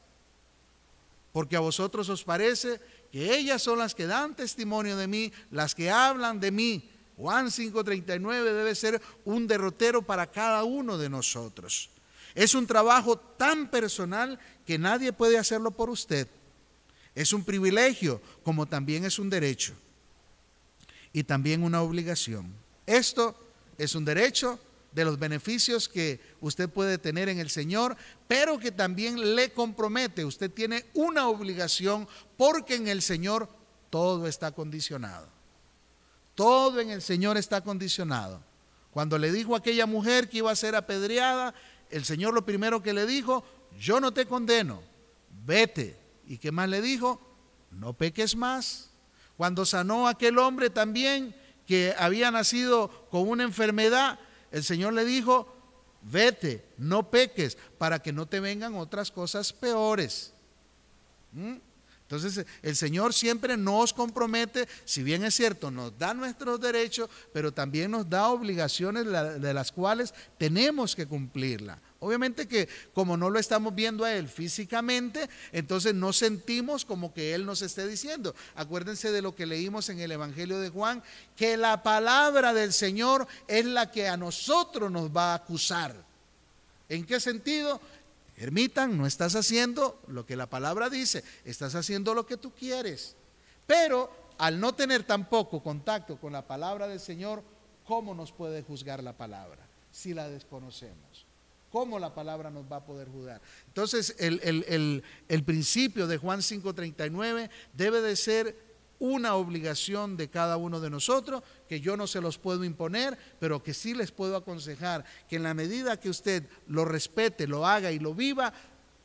[1.32, 2.80] porque a vosotros os parece
[3.12, 6.90] que ellas son las que dan testimonio de mí, las que hablan de mí.
[7.16, 11.90] Juan 5:39 debe ser un derrotero para cada uno de nosotros.
[12.34, 16.28] Es un trabajo tan personal que nadie puede hacerlo por usted.
[17.14, 19.74] Es un privilegio como también es un derecho
[21.12, 22.52] y también una obligación.
[22.86, 23.36] Esto
[23.78, 24.58] es un derecho
[24.92, 27.96] de los beneficios que usted puede tener en el Señor,
[28.28, 30.24] pero que también le compromete.
[30.24, 33.48] Usted tiene una obligación porque en el Señor
[33.90, 35.28] todo está condicionado.
[36.34, 38.40] Todo en el Señor está condicionado.
[38.92, 41.54] Cuando le dijo a aquella mujer que iba a ser apedreada,
[41.94, 43.44] el Señor lo primero que le dijo,
[43.78, 44.82] yo no te condeno,
[45.46, 45.96] vete.
[46.26, 47.20] ¿Y qué más le dijo?
[47.70, 48.90] No peques más.
[49.36, 51.36] Cuando sanó a aquel hombre también
[51.68, 54.18] que había nacido con una enfermedad,
[54.50, 55.54] el Señor le dijo,
[56.02, 60.34] vete, no peques, para que no te vengan otras cosas peores.
[61.30, 61.58] ¿Mm?
[62.14, 67.52] Entonces el Señor siempre nos compromete, si bien es cierto, nos da nuestros derechos, pero
[67.52, 71.80] también nos da obligaciones de las cuales tenemos que cumplirla.
[72.00, 77.34] Obviamente que como no lo estamos viendo a Él físicamente, entonces no sentimos como que
[77.34, 78.34] Él nos esté diciendo.
[78.54, 81.02] Acuérdense de lo que leímos en el Evangelio de Juan,
[81.34, 85.94] que la palabra del Señor es la que a nosotros nos va a acusar.
[86.90, 87.80] ¿En qué sentido?
[88.36, 93.16] Ermitan, no estás haciendo lo que la palabra dice, estás haciendo lo que tú quieres.
[93.66, 97.42] Pero al no tener tampoco contacto con la palabra del Señor,
[97.84, 101.26] ¿cómo nos puede juzgar la palabra si la desconocemos?
[101.70, 103.40] ¿Cómo la palabra nos va a poder juzgar?
[103.66, 108.56] Entonces, el, el principio de Juan 5:39 debe de ser
[108.98, 113.62] una obligación de cada uno de nosotros, que yo no se los puedo imponer, pero
[113.62, 117.92] que sí les puedo aconsejar que en la medida que usted lo respete, lo haga
[117.92, 118.52] y lo viva,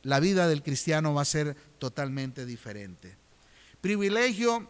[0.02, 3.16] la vida del cristiano va a ser totalmente diferente.
[3.80, 4.68] Privilegio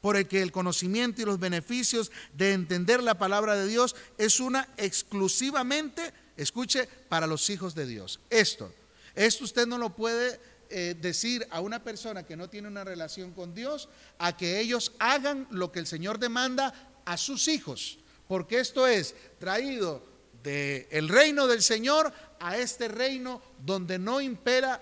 [0.00, 4.40] por el que el conocimiento y los beneficios de entender la palabra de Dios es
[4.40, 8.20] una exclusivamente, escuche, para los hijos de Dios.
[8.30, 8.72] Esto,
[9.14, 10.40] esto usted no lo puede
[10.74, 14.92] eh, decir a una persona que no tiene una relación con Dios a que ellos
[14.98, 16.72] hagan lo que el Señor demanda
[17.04, 20.02] a sus hijos, porque esto es traído
[20.42, 24.80] del reino del Señor a este reino donde no impera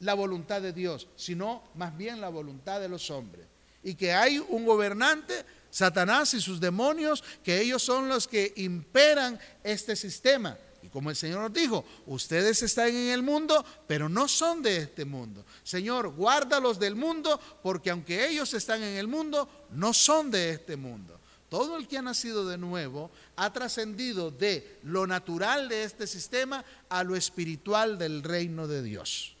[0.00, 3.46] la voluntad de Dios, sino más bien la voluntad de los hombres.
[3.82, 9.40] Y que hay un gobernante, Satanás y sus demonios, que ellos son los que imperan
[9.64, 14.62] este sistema como el Señor nos dijo, ustedes están en el mundo, pero no son
[14.62, 15.44] de este mundo.
[15.62, 20.76] Señor, guárdalos del mundo, porque aunque ellos están en el mundo, no son de este
[20.76, 21.20] mundo.
[21.48, 26.64] Todo el que ha nacido de nuevo ha trascendido de lo natural de este sistema
[26.88, 29.36] a lo espiritual del reino de Dios.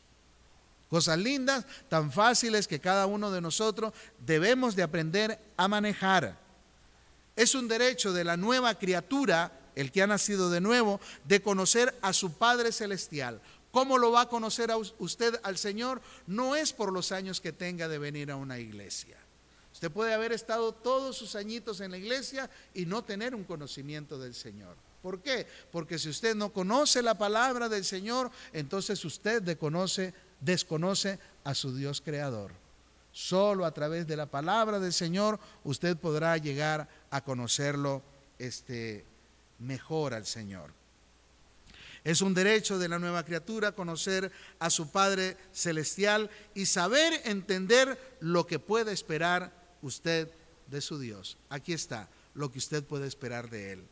[0.90, 6.38] Cosas lindas, tan fáciles que cada uno de nosotros debemos de aprender a manejar.
[7.34, 11.96] Es un derecho de la nueva criatura el que ha nacido de nuevo, de conocer
[12.02, 13.40] a su Padre Celestial.
[13.70, 16.02] ¿Cómo lo va a conocer a usted al Señor?
[16.26, 19.16] No es por los años que tenga de venir a una iglesia.
[19.72, 24.18] Usted puede haber estado todos sus añitos en la iglesia y no tener un conocimiento
[24.18, 24.76] del Señor.
[25.02, 25.46] ¿Por qué?
[25.72, 31.74] Porque si usted no conoce la palabra del Señor, entonces usted desconoce, desconoce a su
[31.74, 32.52] Dios creador.
[33.10, 38.02] Solo a través de la palabra del Señor usted podrá llegar a conocerlo
[38.38, 39.04] este,
[39.62, 40.70] mejor al Señor.
[42.04, 48.16] Es un derecho de la nueva criatura conocer a su Padre Celestial y saber entender
[48.20, 50.28] lo que puede esperar usted
[50.66, 51.38] de su Dios.
[51.48, 53.84] Aquí está lo que usted puede esperar de Él.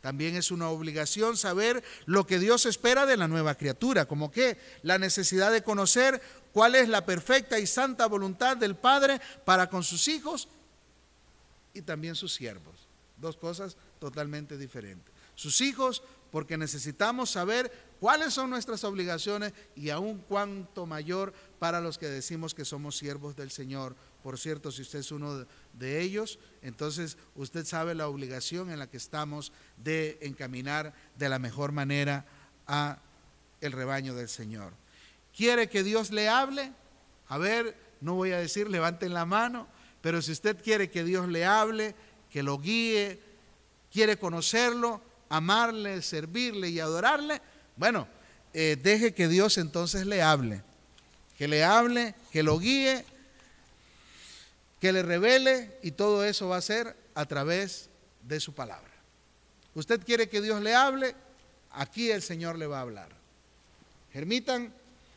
[0.00, 4.56] También es una obligación saber lo que Dios espera de la nueva criatura, como que
[4.82, 9.82] la necesidad de conocer cuál es la perfecta y santa voluntad del Padre para con
[9.82, 10.46] sus hijos
[11.74, 12.76] y también sus siervos.
[13.16, 17.70] Dos cosas totalmente diferentes sus hijos, porque necesitamos saber
[18.00, 23.36] cuáles son nuestras obligaciones y aún cuánto mayor para los que decimos que somos siervos
[23.36, 23.94] del Señor.
[24.22, 28.88] Por cierto, si usted es uno de ellos, entonces usted sabe la obligación en la
[28.88, 32.26] que estamos de encaminar de la mejor manera
[32.66, 32.98] a
[33.60, 34.72] el rebaño del Señor.
[35.34, 36.72] ¿Quiere que Dios le hable?
[37.28, 39.68] A ver, no voy a decir levanten la mano,
[40.00, 41.94] pero si usted quiere que Dios le hable,
[42.30, 43.20] que lo guíe,
[43.90, 47.40] quiere conocerlo, amarle, servirle y adorarle,
[47.76, 48.08] bueno,
[48.54, 50.62] eh, deje que Dios entonces le hable,
[51.36, 53.04] que le hable, que lo guíe,
[54.80, 57.88] que le revele y todo eso va a ser a través
[58.22, 58.90] de su palabra.
[59.74, 61.14] Usted quiere que Dios le hable,
[61.70, 63.10] aquí el Señor le va a hablar.
[64.12, 64.72] Germitan,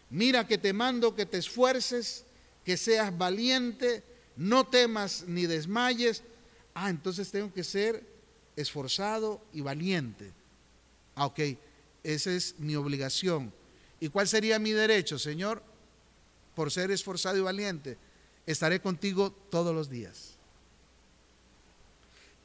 [0.09, 2.25] mira que te mando que te esfuerces,
[2.65, 4.03] que seas valiente,
[4.35, 6.23] no temas ni desmayes.
[6.73, 8.03] Ah, entonces tengo que ser
[8.59, 10.31] esforzado y valiente.
[11.15, 11.39] Ah, ok,
[12.03, 13.53] esa es mi obligación.
[13.99, 15.61] ¿Y cuál sería mi derecho, Señor?
[16.55, 17.97] Por ser esforzado y valiente,
[18.45, 20.35] estaré contigo todos los días.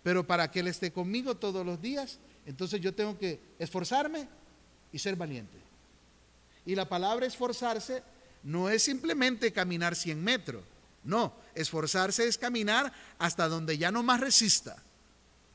[0.03, 4.29] Pero para que Él esté conmigo todos los días, entonces yo tengo que esforzarme
[4.93, 5.59] y ser valiente.
[6.67, 8.03] Y la palabra esforzarse
[8.43, 10.63] no es simplemente caminar 100 metros.
[11.03, 14.83] No, esforzarse es caminar hasta donde ya no más resista.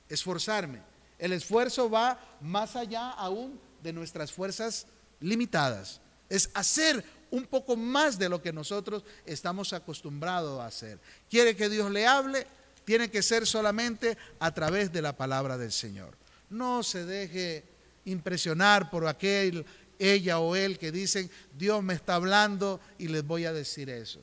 [0.10, 0.82] Esforzarme.
[1.18, 4.88] El esfuerzo va más allá aún de nuestras fuerzas
[5.20, 6.02] limitadas.
[6.30, 11.00] Es hacer un poco más de lo que nosotros estamos acostumbrados a hacer.
[11.30, 12.48] ¿Quiere que Dios le hable?
[12.86, 16.18] Tiene que ser solamente a través de la palabra del Señor.
[16.50, 17.64] No se deje
[18.06, 19.66] impresionar por aquel,
[20.00, 24.20] ella o él que dicen, Dios me está hablando y les voy a decir eso.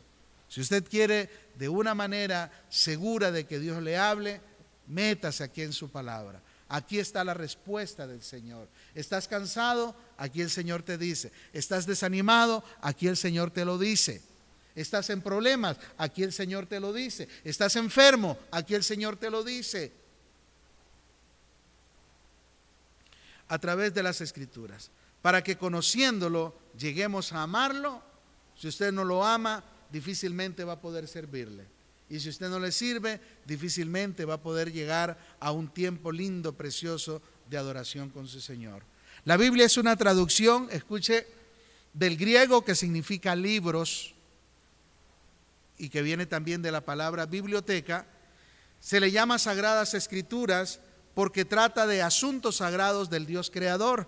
[0.49, 4.41] Si usted quiere de una manera segura de que Dios le hable,
[4.87, 6.41] métase aquí en su palabra.
[6.69, 8.69] Aquí está la respuesta del Señor.
[8.95, 9.95] ¿Estás cansado?
[10.17, 11.31] Aquí el Señor te dice.
[11.53, 12.65] ¿Estás desanimado?
[12.81, 14.21] Aquí el Señor te lo dice.
[14.75, 15.79] ¿Estás en problemas?
[15.97, 17.29] Aquí el Señor te lo dice.
[17.45, 18.37] ¿Estás enfermo?
[18.51, 19.93] Aquí el Señor te lo dice.
[23.49, 24.91] A través de las escrituras.
[25.23, 28.03] Para que conociéndolo lleguemos a amarlo.
[28.57, 31.76] Si usted no lo ama, difícilmente va a poder servirle.
[32.09, 36.53] Y si usted no le sirve, difícilmente va a poder llegar a un tiempo lindo,
[36.53, 38.83] precioso de adoración con su Señor.
[39.25, 41.27] La Biblia es una traducción, escuche,
[41.93, 44.15] del griego que significa libros
[45.79, 48.07] y que viene también de la palabra biblioteca.
[48.81, 50.81] Se le llama Sagradas Escrituras
[51.15, 54.07] porque trata de asuntos sagrados del Dios creador.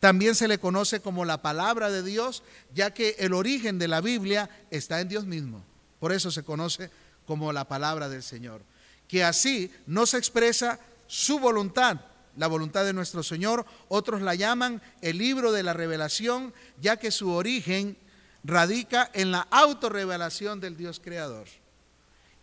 [0.00, 2.42] También se le conoce como la palabra de Dios,
[2.74, 5.62] ya que el origen de la Biblia está en Dios mismo.
[6.00, 6.90] Por eso se conoce
[7.26, 8.62] como la palabra del Señor.
[9.08, 12.00] Que así no se expresa su voluntad,
[12.36, 13.66] la voluntad de nuestro Señor.
[13.88, 17.96] Otros la llaman el libro de la revelación, ya que su origen
[18.44, 21.46] radica en la autorrevelación del Dios creador.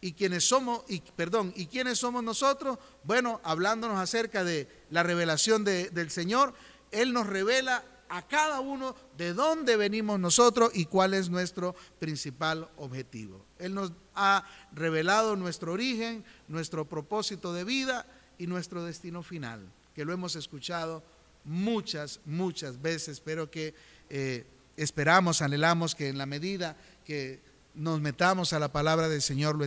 [0.02, 2.78] Y quienes somos, y, perdón, ¿y quiénes somos nosotros?
[3.04, 6.54] Bueno, hablándonos acerca de la revelación del Señor,
[6.92, 12.70] Él nos revela a cada uno de dónde venimos nosotros y cuál es nuestro principal
[12.78, 13.49] objetivo.
[13.60, 18.06] Él nos ha revelado nuestro origen, nuestro propósito de vida
[18.38, 19.62] y nuestro destino final,
[19.94, 21.04] que lo hemos escuchado
[21.44, 23.74] muchas, muchas veces, pero que
[24.10, 24.46] eh,
[24.78, 27.42] esperamos, anhelamos que en la medida que
[27.76, 29.66] nos metamos a la palabra del Señor lo,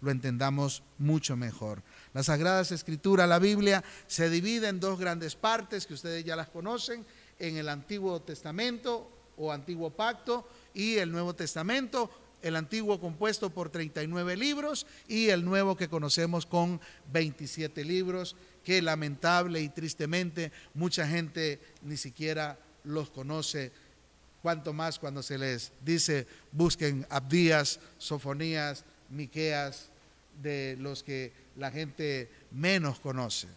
[0.00, 1.82] lo entendamos mucho mejor.
[2.12, 6.48] Las Sagradas Escrituras, la Biblia, se divide en dos grandes partes que ustedes ya las
[6.48, 7.04] conocen
[7.38, 12.10] en el Antiguo Testamento o Antiguo Pacto y el Nuevo Testamento,
[12.42, 16.80] el Antiguo compuesto por 39 libros y el Nuevo que conocemos con
[17.12, 23.72] 27 libros, que lamentable y tristemente mucha gente ni siquiera los conoce,
[24.42, 29.90] cuanto más cuando se les dice busquen Abdías, Sofonías, Miqueas,
[30.42, 33.48] de los que la gente menos conoce.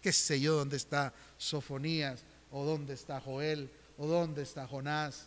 [0.00, 2.24] ¿Qué sé yo dónde está Sofonías?
[2.50, 5.26] o dónde está Joel, o dónde está Jonás.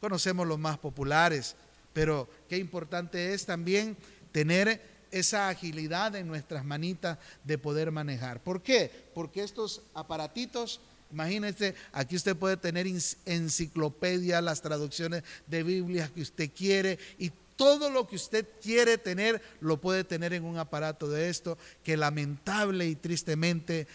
[0.00, 1.56] Conocemos los más populares,
[1.96, 3.96] pero qué importante es también
[4.30, 8.44] tener esa agilidad en nuestras manitas de poder manejar.
[8.44, 8.90] ¿Por qué?
[9.14, 12.86] Porque estos aparatitos, imagínense, aquí usted puede tener
[13.24, 19.40] enciclopedia, las traducciones de Biblia que usted quiere y todo lo que usted quiere tener
[19.60, 23.86] lo puede tener en un aparato de esto que lamentable y tristemente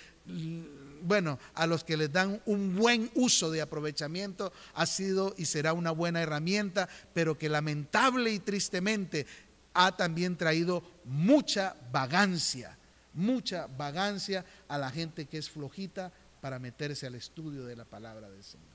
[1.01, 5.73] bueno, a los que les dan un buen uso de aprovechamiento ha sido y será
[5.73, 9.25] una buena herramienta, pero que lamentable y tristemente
[9.73, 12.77] ha también traído mucha vagancia,
[13.13, 16.11] mucha vagancia a la gente que es flojita
[16.41, 18.67] para meterse al estudio de la palabra del Señor.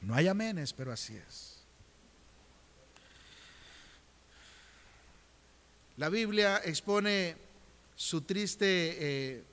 [0.00, 1.60] No hay amenes, pero así es.
[5.98, 7.36] La Biblia expone
[8.00, 9.44] su triste, eh,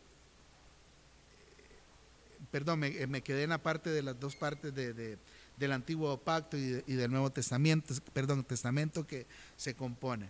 [2.50, 6.94] perdón, me, quedé en la parte de las dos partes del Antiguo Pacto y, y,
[6.94, 9.28] del Nuevo Testamento, perdón, Testamento que
[9.58, 10.30] se compone.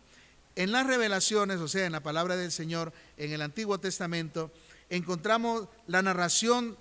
[0.56, 4.52] En las revelaciones, o sea, en la palabra del Señor, en el Antiguo Testamento,
[4.90, 6.76] encontramos la narración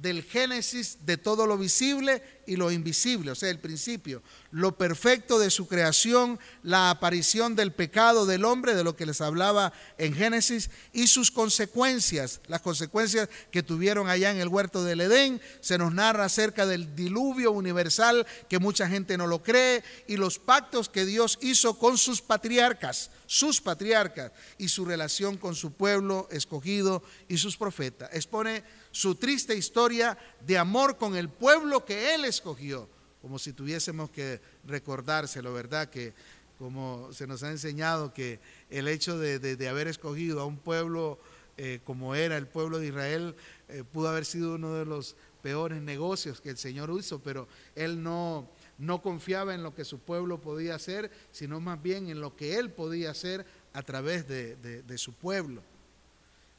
[0.00, 5.38] del génesis de todo lo visible y lo invisible, o sea, el principio, lo perfecto
[5.38, 10.14] de su creación, la aparición del pecado del hombre, de lo que les hablaba en
[10.14, 15.40] Génesis, y sus consecuencias, las consecuencias que tuvieron allá en el huerto del Edén.
[15.60, 20.38] Se nos narra acerca del diluvio universal, que mucha gente no lo cree, y los
[20.38, 26.26] pactos que Dios hizo con sus patriarcas, sus patriarcas, y su relación con su pueblo
[26.32, 28.10] escogido y sus profetas.
[28.12, 32.88] Expone su triste historia de amor con el pueblo que él escogió,
[33.22, 35.90] como si tuviésemos que recordárselo, ¿verdad?
[35.90, 36.12] Que
[36.58, 41.20] como se nos ha enseñado que el hecho de, haber escogido a un pueblo
[41.56, 43.36] eh, como era el pueblo de Israel
[43.68, 48.02] eh, pudo haber sido uno de los peores negocios que el Señor hizo, pero él
[48.02, 48.50] no,
[48.80, 52.58] no confiaba en lo que su pueblo podía hacer, sino más bien en lo que
[52.58, 55.62] él podía hacer a través de su pueblo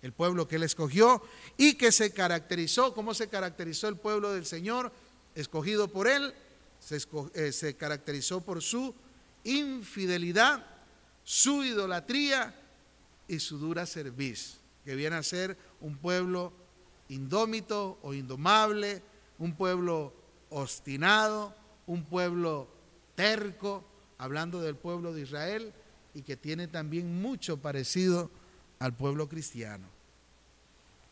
[0.01, 1.21] el pueblo que él escogió
[1.57, 4.91] y que se caracterizó, ¿cómo se caracterizó el pueblo del Señor
[5.35, 6.33] escogido por él?
[6.79, 6.99] Se,
[7.35, 8.95] eh, se caracterizó por su
[9.43, 10.65] infidelidad,
[11.23, 12.55] su idolatría
[13.27, 16.51] y su dura cerviz, que viene a ser un pueblo
[17.09, 19.03] indómito o indomable,
[19.37, 20.13] un pueblo
[20.49, 21.55] obstinado,
[21.91, 22.69] un pueblo
[23.15, 23.83] terco,
[24.17, 25.73] hablando del pueblo de Israel,
[26.13, 28.31] y que tiene también mucho parecido
[28.79, 29.87] al pueblo cristiano.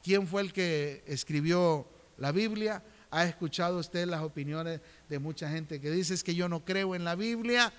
[0.01, 1.85] ¿Quién fue el que escribió
[2.17, 2.81] la Biblia?
[3.11, 6.95] ¿Ha escuchado usted las opiniones de mucha gente que dice es que yo no creo
[6.95, 7.73] en la Biblia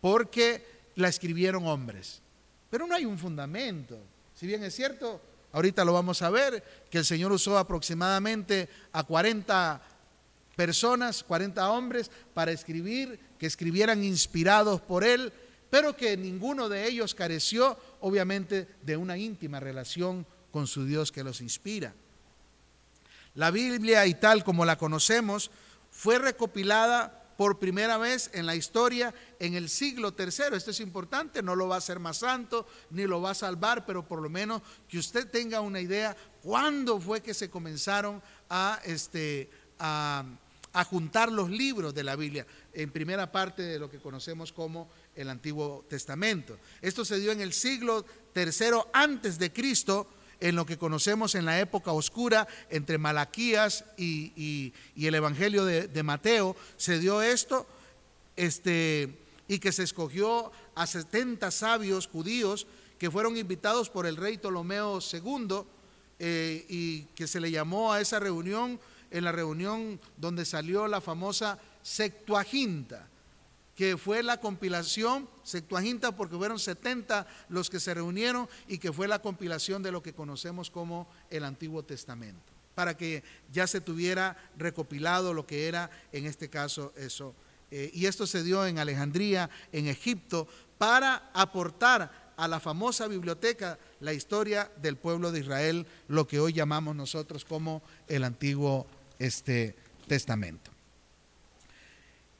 [0.00, 2.22] porque la escribieron hombres?
[2.70, 3.98] Pero no hay un fundamento.
[4.34, 5.20] Si bien es cierto,
[5.52, 9.82] ahorita lo vamos a ver, que el Señor usó aproximadamente a 40
[10.58, 15.32] personas, 40 hombres, para escribir, que escribieran inspirados por Él,
[15.70, 21.22] pero que ninguno de ellos careció obviamente de una íntima relación con su Dios que
[21.22, 21.94] los inspira.
[23.36, 25.52] La Biblia y tal como la conocemos
[25.92, 30.56] fue recopilada por primera vez en la historia en el siglo tercero.
[30.56, 33.86] Esto es importante, no lo va a hacer más santo ni lo va a salvar,
[33.86, 38.80] pero por lo menos que usted tenga una idea cuándo fue que se comenzaron a,
[38.84, 39.48] este,
[39.78, 40.24] a,
[40.78, 44.88] a juntar los libros de la Biblia en primera parte de lo que conocemos como
[45.16, 46.56] el Antiguo Testamento.
[46.80, 50.06] Esto se dio en el siglo tercero antes de Cristo,
[50.38, 56.54] en lo que conocemos en la época oscura entre Malaquías y, el Evangelio de, Mateo.
[56.76, 57.66] Se dio esto,
[58.36, 59.18] este,
[59.48, 62.68] y que se escogió a 70 sabios judíos
[63.00, 65.62] que fueron invitados por el rey Ptolomeo II
[66.20, 68.78] eh, y que se le llamó a esa reunión
[69.10, 73.08] en la reunión donde salió la famosa Septuaginta
[73.78, 79.06] que fue la compilación, Septuaginta, porque fueron 70 los que se reunieron y que fue
[79.06, 82.42] la compilación de lo que conocemos como el Antiguo Testamento,
[82.74, 87.36] para que ya se tuviera recopilado lo que era en este caso eso.
[87.70, 93.78] Eh, y esto se dio en Alejandría, en Egipto, para aportar a la famosa biblioteca
[94.00, 98.88] la historia del pueblo de Israel, lo que hoy llamamos nosotros como el Antiguo
[99.18, 100.70] este, Testamento.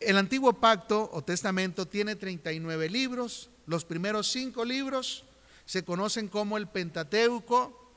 [0.00, 3.50] El antiguo pacto o testamento tiene 39 libros.
[3.66, 5.24] Los primeros cinco libros
[5.66, 7.92] se conocen como el Pentateuco,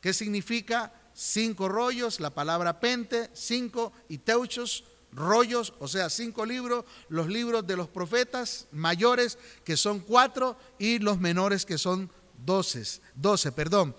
[0.00, 6.84] que significa cinco rollos, la palabra pente, cinco y teuchos, rollos, o sea, cinco libros,
[7.08, 12.10] los libros de los profetas mayores, que son cuatro, y los menores, que son
[12.44, 13.96] doce, doce, perdón.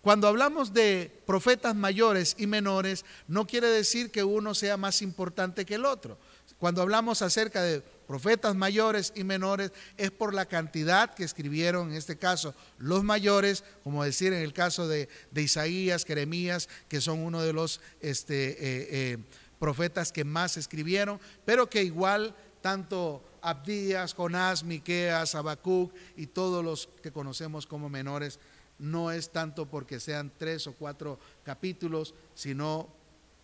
[0.00, 5.66] Cuando hablamos de profetas mayores y menores, no quiere decir que uno sea más importante
[5.66, 6.18] que el otro.
[6.58, 11.96] Cuando hablamos acerca de profetas mayores y menores, es por la cantidad que escribieron, en
[11.96, 17.42] este caso, los mayores, como decir en el caso de, Isaías, Jeremías, que son uno
[17.42, 18.56] de los este, eh,
[18.90, 19.18] eh,
[19.58, 26.88] profetas que más escribieron, pero que igual tanto Abdías, Jonás, Miqueas, Habacuc y todos los
[27.02, 28.38] que conocemos como menores,
[28.80, 32.88] no es tanto porque sean tres o cuatro capítulos, sino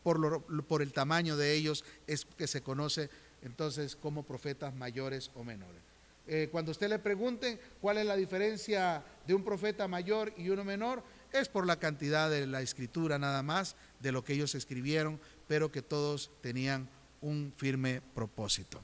[0.03, 3.11] por, el tamaño de ellos es que se conoce
[3.43, 5.83] entonces como profetas mayores o menores.
[6.29, 10.65] Eh, cuando usted le pregunte cuál es la diferencia de un profeta mayor y uno
[10.65, 15.21] menor, es por la cantidad de la escritura nada más, de lo que ellos escribieron,
[15.47, 16.89] pero que todos tenían
[17.21, 18.81] un firme propósito.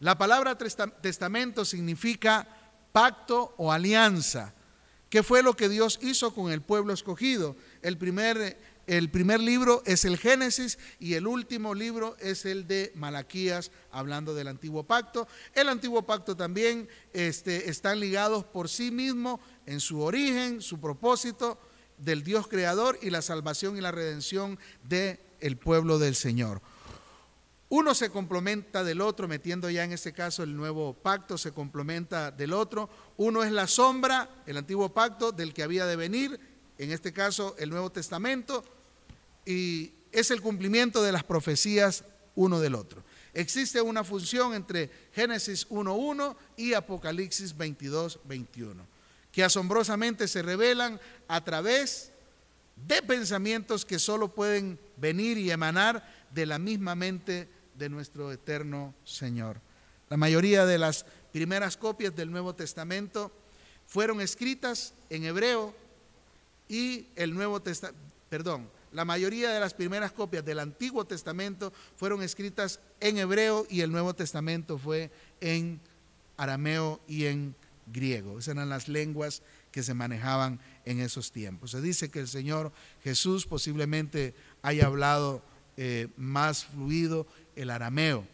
[0.00, 2.46] La palabra testamento significa
[2.92, 4.52] pacto o alianza.
[5.12, 7.54] ¿Qué fue lo que Dios hizo con el pueblo escogido?
[7.82, 8.56] El primer
[8.86, 14.34] el primer libro es el Génesis y el último libro es el de Malaquías, hablando
[14.34, 15.28] del antiguo pacto.
[15.54, 21.60] El antiguo pacto también este, están ligados por sí mismo en su origen, su propósito
[21.98, 26.62] del Dios creador y la salvación y la redención del el pueblo del Señor.
[27.74, 32.30] Uno se complementa del otro, metiendo ya en este caso el nuevo pacto, se complementa
[32.30, 32.90] del otro.
[33.16, 36.38] Uno es la sombra, el antiguo pacto, del que había de venir,
[36.76, 38.62] en este caso el Nuevo Testamento,
[39.46, 42.04] y es el cumplimiento de las profecías
[42.34, 43.02] uno del otro.
[43.32, 48.84] Existe una función entre Génesis 1.1 y Apocalipsis 22.21,
[49.32, 52.12] que asombrosamente se revelan a través
[52.76, 57.48] de pensamientos que solo pueden venir y emanar de la misma mente
[57.78, 59.60] de nuestro eterno Señor.
[60.08, 63.32] La mayoría de las primeras copias del Nuevo Testamento
[63.86, 65.74] fueron escritas en hebreo
[66.68, 67.98] y el Nuevo Testamento,
[68.28, 73.80] perdón, la mayoría de las primeras copias del Antiguo Testamento fueron escritas en hebreo y
[73.80, 75.10] el Nuevo Testamento fue
[75.40, 75.80] en
[76.36, 77.54] arameo y en
[77.86, 78.38] griego.
[78.38, 81.70] Esas eran las lenguas que se manejaban en esos tiempos.
[81.70, 85.42] Se dice que el Señor Jesús posiblemente haya hablado
[85.78, 87.26] eh, más fluido
[87.56, 88.26] el arameo.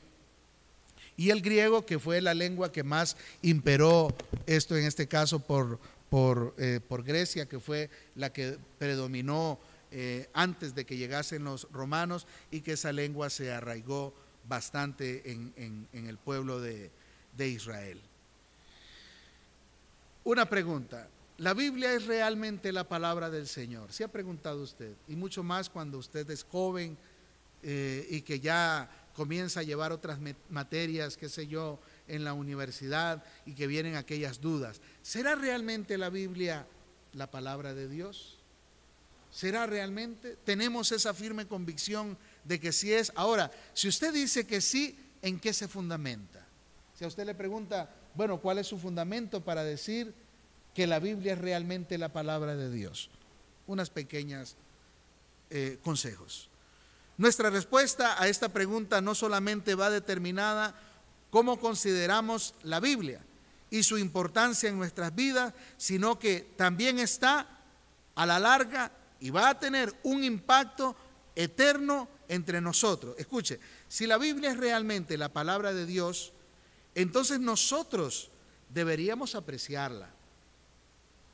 [1.17, 4.15] Y el griego, que fue la lengua que más imperó
[4.47, 9.59] esto en este caso por, por, eh, por Grecia, que fue la que predominó
[9.91, 14.15] eh, antes de que llegasen los romanos y que esa lengua se arraigó
[14.47, 16.91] bastante en, el pueblo de,
[17.37, 18.01] de Israel.
[20.25, 21.09] Una pregunta,
[21.39, 23.93] ¿la Biblia es realmente la palabra del Señor?
[23.93, 26.97] Se ha preguntado usted, y mucho más cuando usted es joven
[27.63, 28.89] eh, y que ya
[29.19, 34.41] comienza a llevar otras materias, qué sé yo, en la universidad y que vienen aquellas
[34.41, 34.81] dudas.
[35.03, 36.69] ¿Será realmente la Biblia
[37.15, 38.39] la palabra de Dios?
[39.33, 40.37] ¿Será realmente?
[40.45, 43.11] Tenemos esa firme convicción de que sí es.
[43.17, 46.47] Ahora, si usted dice que sí, ¿en qué se fundamenta?
[46.97, 50.15] Si a usted le pregunta, bueno, ¿cuál es su fundamento para decir
[50.75, 53.11] que la Biblia es realmente la palabra de Dios?
[53.67, 54.55] Unas pequeñas
[55.51, 56.48] eh, consejos.
[57.19, 60.75] Nuestra respuesta a esta pregunta no solamente va determinada
[61.31, 63.21] cómo consideramos la Biblia
[63.71, 67.47] y su importancia en nuestras vidas, sino que también está
[68.15, 70.97] a la larga y va a tener un impacto
[71.35, 73.17] eterno entre nosotros.
[73.19, 73.59] Escuche,
[73.89, 76.33] si la Biblia es realmente la palabra de Dios,
[76.95, 78.31] entonces nosotros
[78.69, 80.09] deberíamos apreciarla.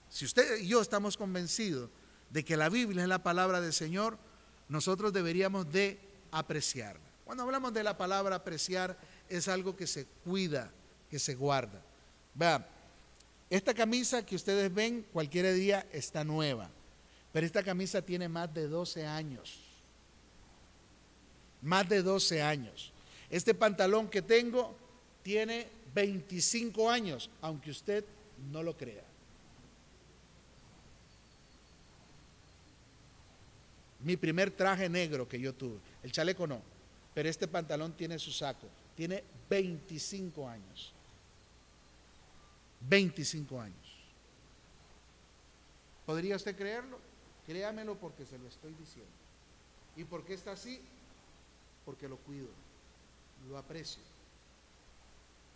[0.09, 1.91] Si usted y yo estamos convencidos
[2.31, 4.17] de que la Biblia es la palabra del Señor,
[4.75, 6.01] nosotros deberíamos de
[6.33, 7.01] apreciarla.
[7.25, 8.99] Cuando hablamos de la palabra apreciar,
[9.29, 10.69] es algo que se cuida,
[11.09, 11.81] que se guarda.
[12.35, 12.67] Vean,
[13.49, 16.69] esta camisa que ustedes ven cualquier día está nueva.
[17.33, 19.61] Pero esta camisa tiene más de 12 años.
[21.63, 22.93] Más de 12 años.
[23.31, 24.77] Este pantalón que tengo
[25.23, 28.05] tiene 25 años, aunque usted
[28.51, 29.05] no lo crea.
[34.05, 36.61] Mi primer traje negro que yo tuve, el chaleco no,
[37.15, 40.93] pero este pantalón tiene su saco, tiene 25 años.
[42.89, 43.97] 25 años.
[46.05, 46.99] ¿Podría usted creerlo?
[47.47, 49.11] Créamelo porque se lo estoy diciendo.
[49.97, 50.81] ¿Y por qué está así?
[51.85, 52.49] Porque lo cuido,
[53.49, 54.03] lo aprecio.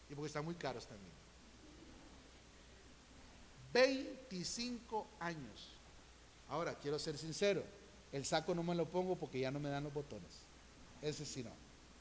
[0.08, 1.12] Y porque están muy caros también.
[3.74, 5.74] 25 años.
[6.48, 7.62] Ahora, quiero ser sincero,
[8.12, 10.30] el saco no me lo pongo porque ya no me dan los botones.
[11.02, 11.50] Ese sí no.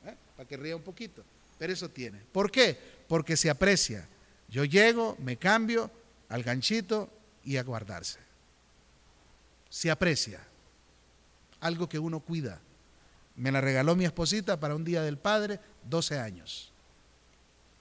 [0.10, 0.16] ¿eh?
[0.36, 1.24] Para que ría un poquito.
[1.58, 2.20] Pero eso tiene.
[2.32, 2.78] ¿Por qué?
[3.08, 4.08] Porque se aprecia.
[4.50, 5.92] Yo llego, me cambio
[6.30, 7.10] al ganchito
[7.44, 8.28] y a guardarse
[9.70, 10.42] se aprecia.
[11.60, 12.60] Algo que uno cuida.
[13.36, 16.72] Me la regaló mi esposita para un día del padre, 12 años.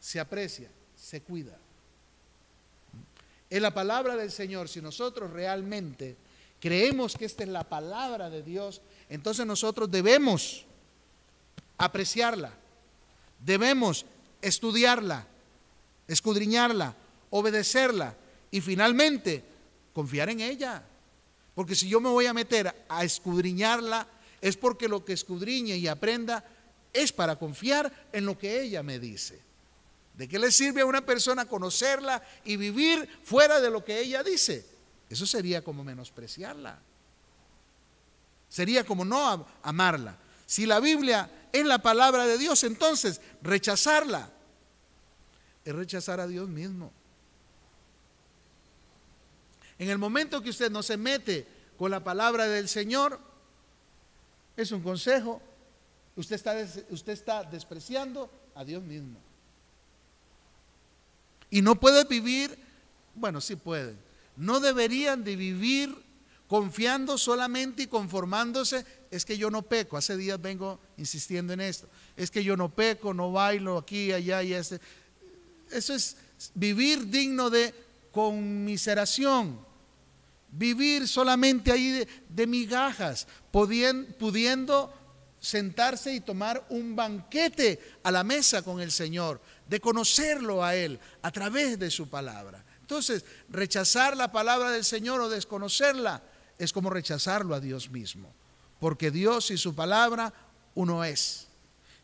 [0.00, 1.56] Se aprecia, se cuida.
[3.48, 6.16] En la palabra del Señor, si nosotros realmente
[6.66, 10.64] creemos que esta es la palabra de Dios, entonces nosotros debemos
[11.78, 12.52] apreciarla,
[13.38, 14.04] debemos
[14.42, 15.28] estudiarla,
[16.08, 16.96] escudriñarla,
[17.30, 18.16] obedecerla
[18.50, 19.44] y finalmente
[19.92, 20.82] confiar en ella.
[21.54, 24.08] Porque si yo me voy a meter a escudriñarla,
[24.40, 26.44] es porque lo que escudriñe y aprenda
[26.92, 29.40] es para confiar en lo que ella me dice.
[30.14, 34.24] ¿De qué le sirve a una persona conocerla y vivir fuera de lo que ella
[34.24, 34.75] dice?
[35.08, 36.78] Eso sería como menospreciarla.
[38.48, 40.16] Sería como no amarla.
[40.46, 44.30] Si la Biblia es la palabra de Dios, entonces rechazarla
[45.64, 46.92] es rechazar a Dios mismo.
[49.78, 51.46] En el momento que usted no se mete
[51.76, 53.20] con la palabra del Señor,
[54.56, 55.42] es un consejo,
[56.14, 56.54] usted está,
[56.90, 59.18] usted está despreciando a Dios mismo.
[61.50, 62.56] Y no puede vivir,
[63.14, 63.98] bueno, sí pueden,
[64.36, 66.06] no deberían de vivir
[66.46, 69.96] confiando solamente y conformándose, es que yo no peco.
[69.96, 71.88] Hace días vengo insistiendo en esto.
[72.16, 74.80] Es que yo no peco, no bailo aquí, allá y este.
[75.70, 76.16] Eso es
[76.54, 77.74] vivir digno de
[78.12, 79.64] conmiseración.
[80.48, 84.94] Vivir solamente ahí de, de migajas, pudiendo
[85.40, 90.98] sentarse y tomar un banquete a la mesa con el Señor, de conocerlo a Él
[91.22, 92.65] a través de su palabra.
[92.86, 96.22] Entonces, rechazar la palabra del Señor o desconocerla
[96.56, 98.32] es como rechazarlo a Dios mismo,
[98.78, 100.32] porque Dios y su palabra
[100.76, 101.48] uno es.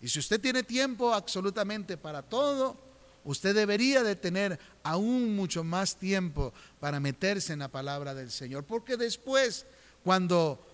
[0.00, 2.76] Y si usted tiene tiempo absolutamente para todo,
[3.22, 8.64] usted debería de tener aún mucho más tiempo para meterse en la palabra del Señor,
[8.64, 9.66] porque después,
[10.02, 10.66] cuando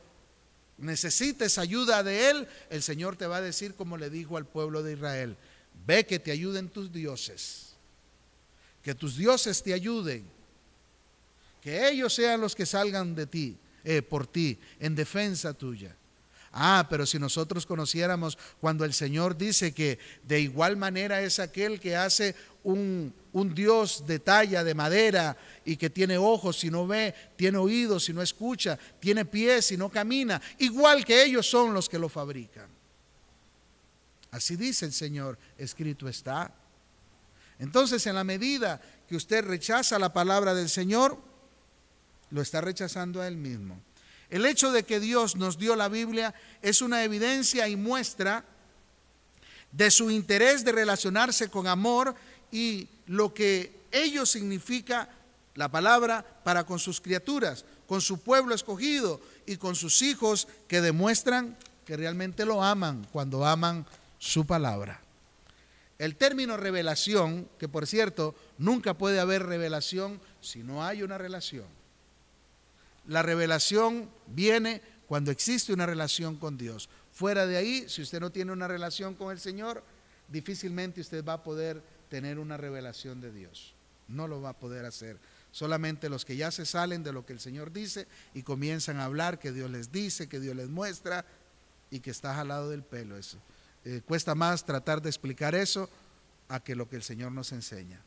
[0.79, 4.83] necesites ayuda de Él, el Señor te va a decir como le dijo al pueblo
[4.83, 5.37] de Israel,
[5.85, 7.68] ve que te ayuden tus dioses,
[8.89, 10.25] que tus dioses te ayuden,
[11.61, 15.95] que ellos sean los que salgan de ti, eh, por ti, en defensa tuya.
[16.51, 21.79] Ah, pero si nosotros conociéramos cuando el Señor dice que de igual manera es aquel
[21.79, 22.35] que hace
[22.65, 25.37] un, un, Dios de talla, de madera,
[25.67, 29.77] y que tiene ojos si no ve, tiene oídos si no escucha, tiene pies si
[29.77, 32.69] no camina, igual que ellos son los que lo fabrican.
[34.31, 36.55] Así dice el Señor, escrito está.
[37.59, 41.19] Entonces, en la medida que usted rechaza la palabra del Señor,
[42.31, 43.81] lo está rechazando a Él mismo.
[44.31, 48.45] El hecho de que Dios nos dio la Biblia es una evidencia y muestra
[49.73, 52.15] de su interés de relacionarse con amor
[52.53, 55.09] y lo que ello significa
[55.55, 60.81] la palabra para con sus criaturas, con su pueblo escogido y con sus hijos que
[60.81, 61.57] demuestran
[61.87, 63.87] que realmente lo aman cuando aman
[64.19, 65.01] su palabra.
[65.99, 71.67] El término revelación, que por cierto, nunca puede haber revelación si no hay una relación.
[73.07, 76.89] La revelación viene cuando existe una relación con Dios.
[77.13, 79.83] Fuera de ahí, si usted no tiene una relación con el Señor,
[80.29, 83.75] difícilmente usted va a poder tener una revelación de Dios.
[84.07, 85.19] No lo va a poder hacer.
[85.51, 89.05] Solamente los que ya se salen de lo que el Señor dice y comienzan a
[89.05, 91.25] hablar que Dios les dice, que Dios les muestra
[91.91, 93.39] y que está jalado del pelo eso.
[93.91, 95.89] Eh, cuesta más tratar de explicar eso
[96.51, 97.99] a que lo que el Señor nos enseña.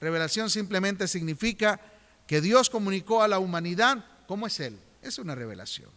[0.00, 1.80] Revelación simplemente significa
[2.28, 4.78] que Dios comunicó a la humanidad cómo es Él.
[5.02, 5.90] Es una revelación.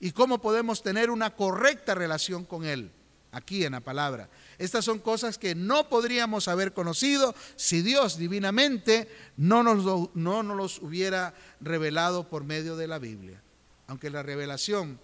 [0.00, 2.90] Y cómo podemos tener una correcta relación con Él,
[3.30, 4.30] aquí en la palabra.
[4.56, 9.06] Estas son cosas que no podríamos haber conocido si Dios divinamente
[9.36, 13.42] no nos, no nos los hubiera revelado por medio de la Biblia.
[13.86, 14.98] Aunque la revelación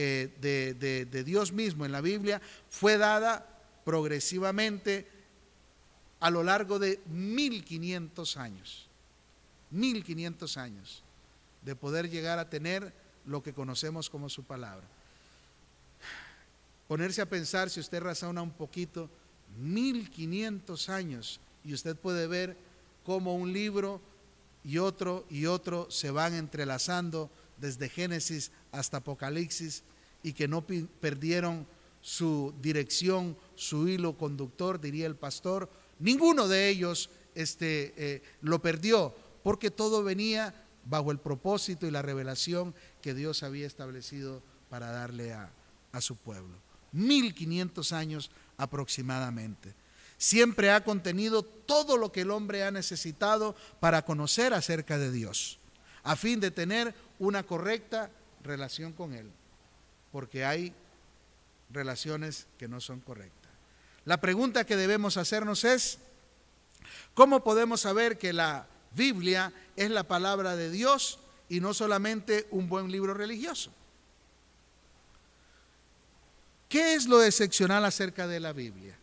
[0.00, 0.74] eh, de,
[1.06, 2.40] de Dios mismo en la Biblia
[2.70, 3.44] fue dada
[3.84, 5.08] progresivamente
[6.20, 8.86] a lo largo de 1500 años.
[9.72, 11.02] 1500 años
[11.62, 12.92] de poder llegar a tener
[13.26, 14.86] lo que conocemos como su palabra.
[16.86, 19.10] Ponerse a pensar, si usted razona un poquito,
[19.58, 22.56] 1500 años y usted puede ver
[23.04, 24.00] cómo un libro
[24.64, 29.82] y otro y otro se van entrelazando desde Génesis hasta Apocalipsis
[30.22, 31.66] y que no perdieron
[32.00, 35.70] su dirección, su hilo conductor, diría el pastor.
[35.98, 40.54] Ninguno de ellos este, eh, lo perdió porque todo venía
[40.84, 45.50] bajo el propósito y la revelación que Dios había establecido para darle a,
[45.92, 46.56] a su pueblo.
[46.92, 49.74] 1500 años aproximadamente.
[50.16, 55.60] Siempre ha contenido todo lo que el hombre ha necesitado para conocer acerca de Dios,
[56.02, 58.10] a fin de tener una correcta
[58.48, 59.30] relación con Él,
[60.10, 60.72] porque hay
[61.70, 63.50] relaciones que no son correctas.
[64.04, 65.98] La pregunta que debemos hacernos es,
[67.14, 71.18] ¿cómo podemos saber que la Biblia es la palabra de Dios
[71.48, 73.70] y no solamente un buen libro religioso.
[76.68, 78.96] ¿Qué es lo excepcional acerca de la Biblia?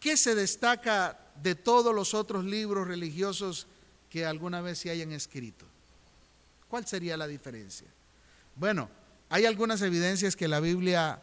[0.00, 3.66] ¿Qué se destaca de todos los otros libros religiosos
[4.08, 5.66] que alguna vez se hayan escrito?
[6.74, 7.86] ¿Cuál sería la diferencia?
[8.56, 8.90] Bueno,
[9.28, 11.22] hay algunas evidencias que la Biblia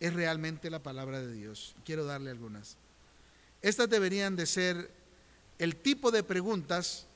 [0.00, 1.76] es realmente la palabra de Dios.
[1.84, 2.76] Quiero darle algunas.
[3.60, 4.90] Estas deberían de ser
[5.60, 7.06] el tipo de preguntas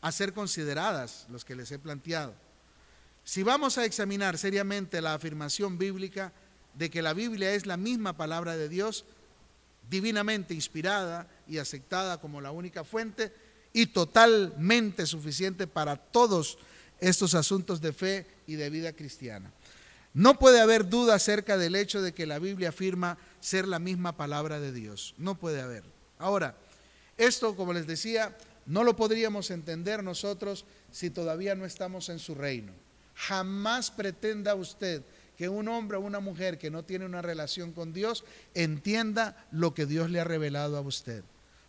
[0.00, 2.34] a ser consideradas, los que les he planteado.
[3.22, 6.32] Si vamos a examinar seriamente la afirmación bíblica
[6.74, 9.04] de que la Biblia es la misma palabra de Dios,
[9.88, 13.32] divinamente inspirada y aceptada como la única fuente
[13.72, 16.58] y totalmente suficiente para todos
[17.00, 19.52] estos asuntos de fe y de vida cristiana.
[20.14, 24.16] No puede haber duda acerca del hecho de que la Biblia afirma ser la misma
[24.16, 25.14] palabra de Dios.
[25.18, 25.84] No puede haber.
[26.18, 26.56] Ahora,
[27.16, 28.36] esto, como les decía,
[28.66, 32.72] no lo podríamos entender nosotros si todavía no estamos en su reino.
[33.14, 35.02] Jamás pretenda usted
[35.36, 38.24] que un hombre o una mujer que no tiene una relación con Dios
[38.54, 41.22] entienda lo que Dios le ha revelado a usted.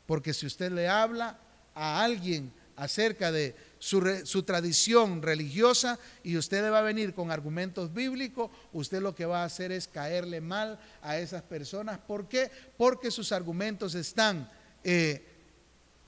[0.08, 1.40] Porque si usted le habla
[1.76, 7.30] a alguien acerca de su, su, tradición religiosa y usted le va a venir con
[7.30, 12.00] argumentos bíblicos, usted lo que va a hacer es caerle mal a esas personas.
[12.00, 12.50] ¿Por qué?
[12.78, 14.50] Porque sus argumentos están
[14.84, 15.26] eh,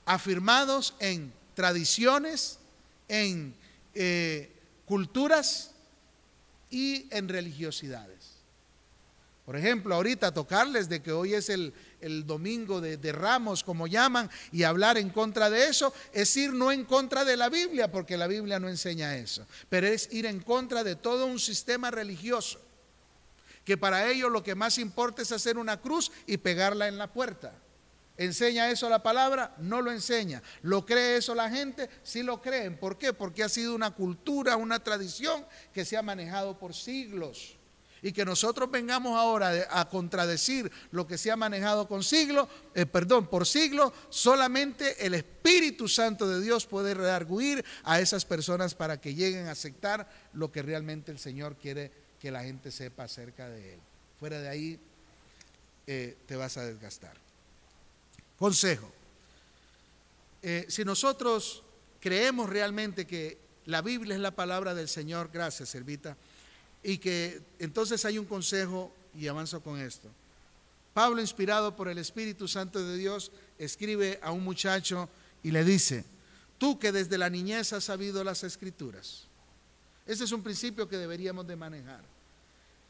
[0.06, 2.58] afirmados en tradiciones,
[3.08, 3.54] en
[3.94, 4.50] eh,
[4.86, 5.72] culturas
[6.70, 8.32] y en religiosidades.
[9.44, 11.74] Por ejemplo, ahorita tocarles de que hoy es el,
[12.26, 16.72] domingo de, de, ramos, como llaman, y hablar en contra de eso, es ir no
[16.72, 20.40] en contra de la Biblia, porque la Biblia no enseña eso, pero es ir en
[20.40, 22.60] contra de todo un sistema religioso,
[23.64, 27.12] que para ellos lo que más importa es hacer una cruz y pegarla en la
[27.12, 27.52] puerta.
[28.16, 29.54] ¿Enseña eso la palabra?
[29.58, 30.42] No lo enseña.
[30.62, 31.88] ¿Lo cree eso la gente?
[32.02, 32.76] Sí lo creen.
[32.76, 33.12] ¿Por qué?
[33.12, 37.56] Porque ha sido una cultura, una tradición que se ha manejado por siglos.
[38.02, 42.84] Y que nosotros vengamos ahora a contradecir lo que se ha manejado con siglos, eh,
[42.84, 49.00] perdón, por siglos, solamente el Espíritu Santo de Dios puede redarguir a esas personas para
[49.00, 53.48] que lleguen a aceptar lo que realmente el Señor quiere que la gente sepa acerca
[53.48, 53.80] de Él.
[54.18, 54.80] Fuera de ahí
[55.86, 57.16] eh, te vas a desgastar.
[58.38, 58.90] Consejo.
[60.42, 61.62] Eh, si nosotros
[62.00, 66.16] creemos realmente que la Biblia es la palabra del Señor, gracias, Servita,
[66.82, 70.08] y que entonces hay un consejo y avanzo con esto.
[70.94, 75.08] Pablo, inspirado por el Espíritu Santo de Dios, escribe a un muchacho
[75.42, 76.04] y le dice,
[76.58, 79.24] tú que desde la niñez has sabido las escrituras.
[80.06, 82.02] Ese es un principio que deberíamos de manejar.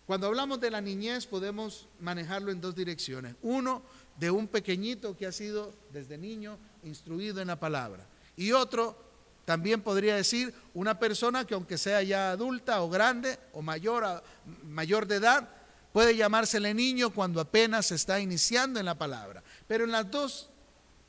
[0.07, 3.37] Cuando hablamos de la niñez podemos manejarlo en dos direcciones.
[3.43, 3.83] Uno,
[4.19, 8.05] de un pequeñito que ha sido desde niño instruido en la palabra.
[8.37, 8.97] Y otro,
[9.45, 14.23] también podría decir, una persona que aunque sea ya adulta o grande o mayor,
[14.65, 15.49] mayor de edad,
[15.93, 19.43] puede llamársele niño cuando apenas se está iniciando en la palabra.
[19.67, 20.49] Pero en las dos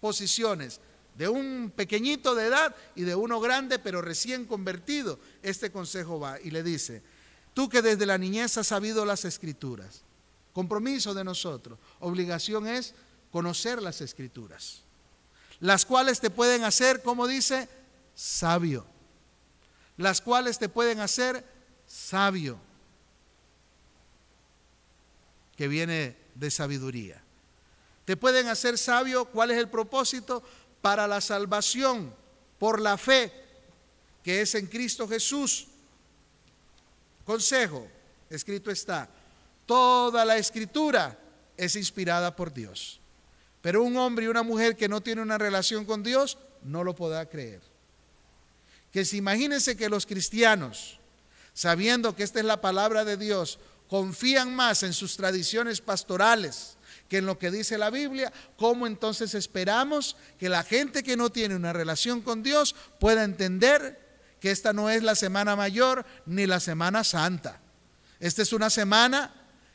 [0.01, 0.79] posiciones,
[1.15, 6.39] de un pequeñito de edad y de uno grande pero recién convertido, este consejo va
[6.41, 7.03] y le dice,
[7.53, 10.03] tú que desde la niñez has sabido las escrituras,
[10.53, 12.93] Compromiso de nosotros, obligación es
[13.31, 14.83] conocer las escrituras,
[15.59, 17.67] las cuales te pueden hacer, como dice,
[18.13, 18.85] sabio,
[19.97, 21.45] las cuales te pueden hacer
[21.85, 22.59] sabio,
[25.55, 27.21] que viene de sabiduría.
[28.05, 30.43] Te pueden hacer sabio, ¿cuál es el propósito?
[30.81, 32.13] Para la salvación,
[32.59, 33.31] por la fe
[34.23, 35.67] que es en Cristo Jesús.
[37.25, 37.87] Consejo,
[38.29, 39.09] escrito está,
[39.65, 41.17] Toda la escritura
[41.55, 42.99] es inspirada por Dios.
[43.61, 46.93] Pero un hombre y una mujer que no tiene una relación con Dios no lo
[46.93, 47.61] podrá creer.
[48.93, 50.99] Que si imagínense que los cristianos,
[51.53, 56.77] sabiendo que esta es la palabra de Dios, confían más en sus tradiciones pastorales
[57.09, 61.31] que en lo que dice la Biblia, ¿cómo entonces esperamos que la gente que no
[61.31, 63.99] tiene una relación con Dios pueda entender
[64.39, 67.61] que esta no es la semana mayor ni la semana santa?
[68.19, 69.33] Esta es una semana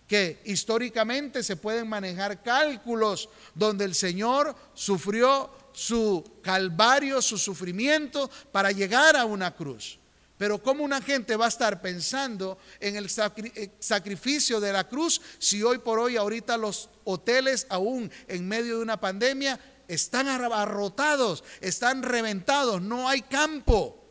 [0.09, 8.73] que históricamente se pueden manejar cálculos donde el Señor sufrió su calvario, su sufrimiento para
[8.73, 10.01] llegar a una cruz.
[10.37, 15.21] Pero ¿cómo una gente va a estar pensando en el eh, sacrificio de la cruz
[15.39, 21.45] si hoy por hoy ahorita los hoteles aún en medio de una pandemia están abarrotados,
[21.61, 24.05] están reventados, no hay campo?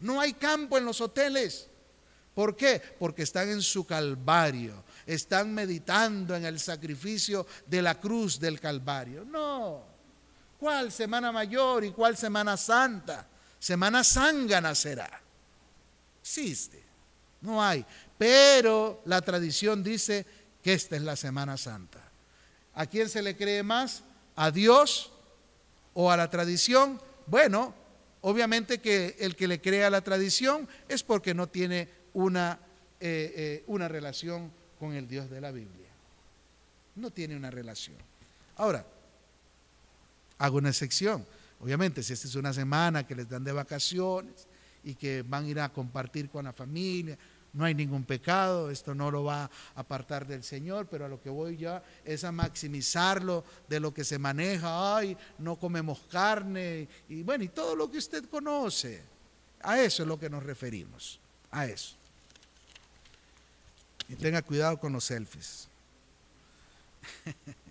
[0.00, 1.68] No hay campo en los hoteles.
[2.34, 2.80] ¿Por qué?
[2.98, 9.26] Porque están en su calvario, están meditando en el sacrificio de la cruz del calvario.
[9.26, 9.93] No.
[10.64, 13.26] ¿Cuál semana mayor y cuál semana santa?
[13.58, 15.20] Semana zángana será.
[16.22, 16.82] Existe.
[17.42, 17.84] No hay.
[18.16, 20.24] Pero la tradición dice
[20.62, 21.98] que esta es la Semana Santa.
[22.76, 24.04] ¿A quién se le cree más?
[24.36, 25.12] ¿A Dios
[25.92, 26.98] o a la tradición?
[27.26, 27.74] Bueno,
[28.22, 32.58] obviamente que el que le cree a la tradición es porque no tiene una,
[33.00, 35.90] eh, eh, una relación con el Dios de la Biblia.
[36.96, 37.98] No tiene una relación.
[38.56, 38.86] Ahora,
[40.38, 41.26] hago una excepción.
[41.60, 44.46] Obviamente, si esta es una semana que les dan de vacaciones
[44.82, 47.16] y que van a ir a compartir con la familia,
[47.54, 51.22] no hay ningún pecado, esto no lo va a apartar del Señor, pero a lo
[51.22, 56.88] que voy ya es a maximizarlo de lo que se maneja, ay, no comemos carne,
[57.08, 59.02] y bueno, y todo lo que usted conoce.
[59.60, 61.18] A eso es lo que nos referimos,
[61.50, 61.94] a eso.
[64.08, 65.68] Y tenga cuidado con los selfies.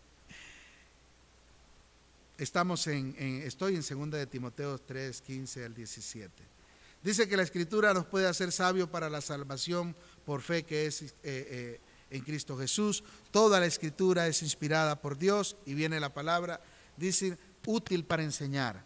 [2.44, 3.16] estamos en,
[3.46, 6.30] estoy en 2 de Timoteo 3, 15 al 17.
[7.02, 11.02] Dice que la escritura nos puede hacer sabio para la salvación por fe que es
[11.02, 11.80] eh, eh,
[12.10, 13.04] en Cristo Jesús.
[13.32, 16.62] Toda la escritura es inspirada por Dios y viene la palabra,
[16.98, 18.84] dice, útil para enseñar,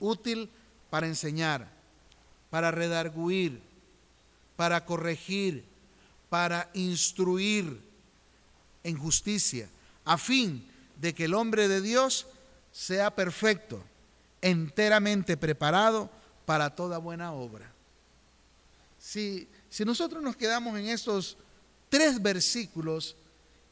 [0.00, 0.48] útil
[0.90, 1.70] para enseñar,
[2.50, 3.60] para redarguir,
[4.56, 5.64] para corregir,
[6.30, 7.80] para instruir
[8.84, 9.68] en justicia,
[10.04, 10.66] a fin
[11.00, 12.26] de que el hombre de Dios
[12.74, 13.80] sea perfecto,
[14.42, 16.10] enteramente preparado
[16.44, 17.70] para toda buena obra.
[18.98, 21.36] Si, si nosotros nos quedamos en estos
[21.88, 23.14] tres versículos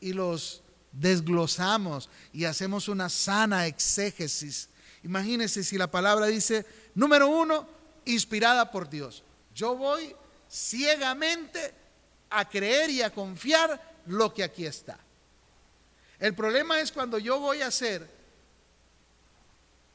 [0.01, 4.69] y los desglosamos y hacemos una sana exégesis,
[5.03, 7.67] imagínense si la palabra dice, número uno,
[8.05, 9.25] inspirada por Dios.
[9.53, 10.15] Yo voy
[10.49, 11.75] ciegamente
[12.31, 14.97] a creer y a confiar lo que aquí está.
[16.21, 18.22] El problema es cuando yo voy a hacer,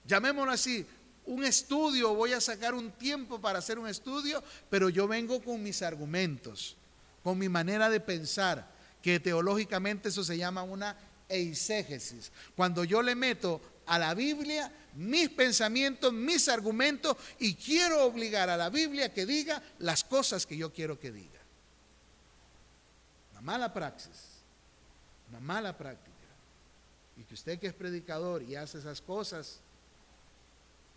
[0.08, 0.86] llamémoslo así,
[1.26, 5.62] un estudio, voy a sacar un tiempo para hacer un estudio, pero yo vengo con
[5.62, 6.78] mis argumentos,
[7.24, 8.66] con mi manera de pensar,
[9.02, 10.98] que teológicamente eso se llama una
[11.30, 12.32] eisegesis.
[12.56, 18.58] Cuando yo le meto a la Biblia mis pensamientos, mis argumentos y quiero obligar a
[18.58, 21.40] la Biblia que diga las cosas que yo quiero que diga.
[23.34, 24.42] Una mala praxis,
[25.30, 26.16] una mala práctica.
[27.18, 29.60] Y que usted que es predicador y hace esas cosas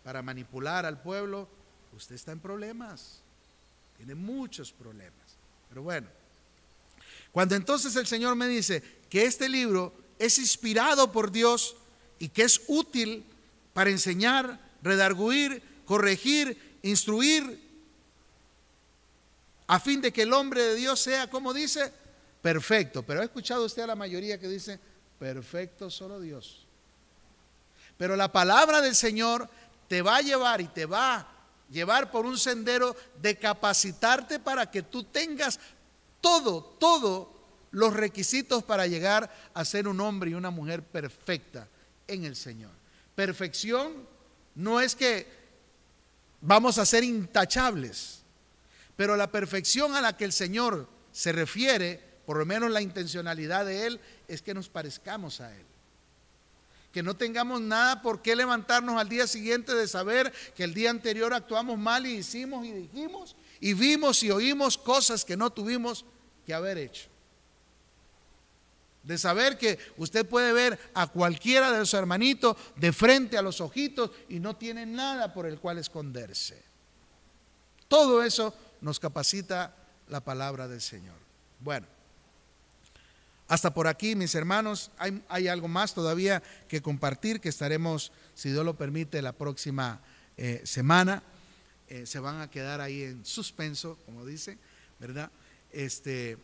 [0.03, 1.47] para manipular al pueblo,
[1.95, 3.21] usted está en problemas.
[3.97, 5.13] Tiene muchos problemas.
[5.69, 6.07] Pero bueno,
[7.31, 11.75] cuando entonces el Señor me dice que este libro es inspirado por Dios
[12.19, 13.23] y que es útil
[13.73, 17.69] para enseñar, redarguir, corregir, instruir,
[19.67, 21.93] a fin de que el hombre de Dios sea, como dice,
[22.41, 23.03] perfecto.
[23.03, 24.77] Pero ha escuchado usted a la mayoría que dice,
[25.17, 26.65] perfecto solo Dios.
[27.97, 29.49] Pero la palabra del Señor
[29.91, 31.27] te va a llevar y te va a
[31.69, 35.59] llevar por un sendero de capacitarte para que tú tengas
[36.21, 37.33] todo, todo
[37.71, 41.67] los requisitos para llegar a ser un hombre y una mujer perfecta
[42.07, 42.71] en el Señor.
[43.15, 44.07] Perfección
[44.55, 45.27] no es que
[46.39, 48.21] vamos a ser intachables,
[48.95, 53.65] pero la perfección a la que el Señor se refiere, por lo menos la intencionalidad
[53.65, 55.65] de Él, es que nos parezcamos a Él.
[56.91, 60.89] Que no tengamos nada por qué levantarnos al día siguiente de saber que el día
[60.89, 66.03] anterior actuamos mal y hicimos y dijimos y vimos y oímos cosas que no tuvimos
[66.45, 67.07] que haber hecho.
[69.03, 73.61] De saber que usted puede ver a cualquiera de los hermanitos de frente a los
[73.61, 76.61] ojitos y no tiene nada por el cual esconderse.
[77.87, 79.75] Todo eso nos capacita
[80.09, 81.15] la palabra del Señor.
[81.59, 81.87] Bueno,
[83.51, 88.63] hasta por aquí, mis hermanos, hay, algo más todavía que compartir que estaremos, si Dios
[88.63, 89.99] lo permite, la próxima
[90.37, 91.21] eh, semana.
[91.89, 94.57] Eh, se van a quedar ahí en suspenso, como dice,
[94.99, 95.29] ¿verdad?
[95.71, 96.37] Este,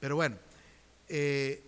[0.00, 0.36] pero bueno,
[1.08, 1.62] eh,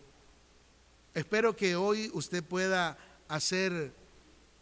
[1.13, 3.93] Espero que hoy usted pueda hacer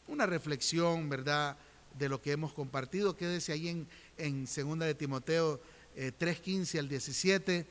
[0.06, 1.58] una reflexión, ¿verdad?,
[1.98, 3.16] de lo que hemos compartido.
[3.16, 5.60] Quédese ahí en, en 2 de Timoteo
[5.94, 7.66] 3.15 eh, al 17,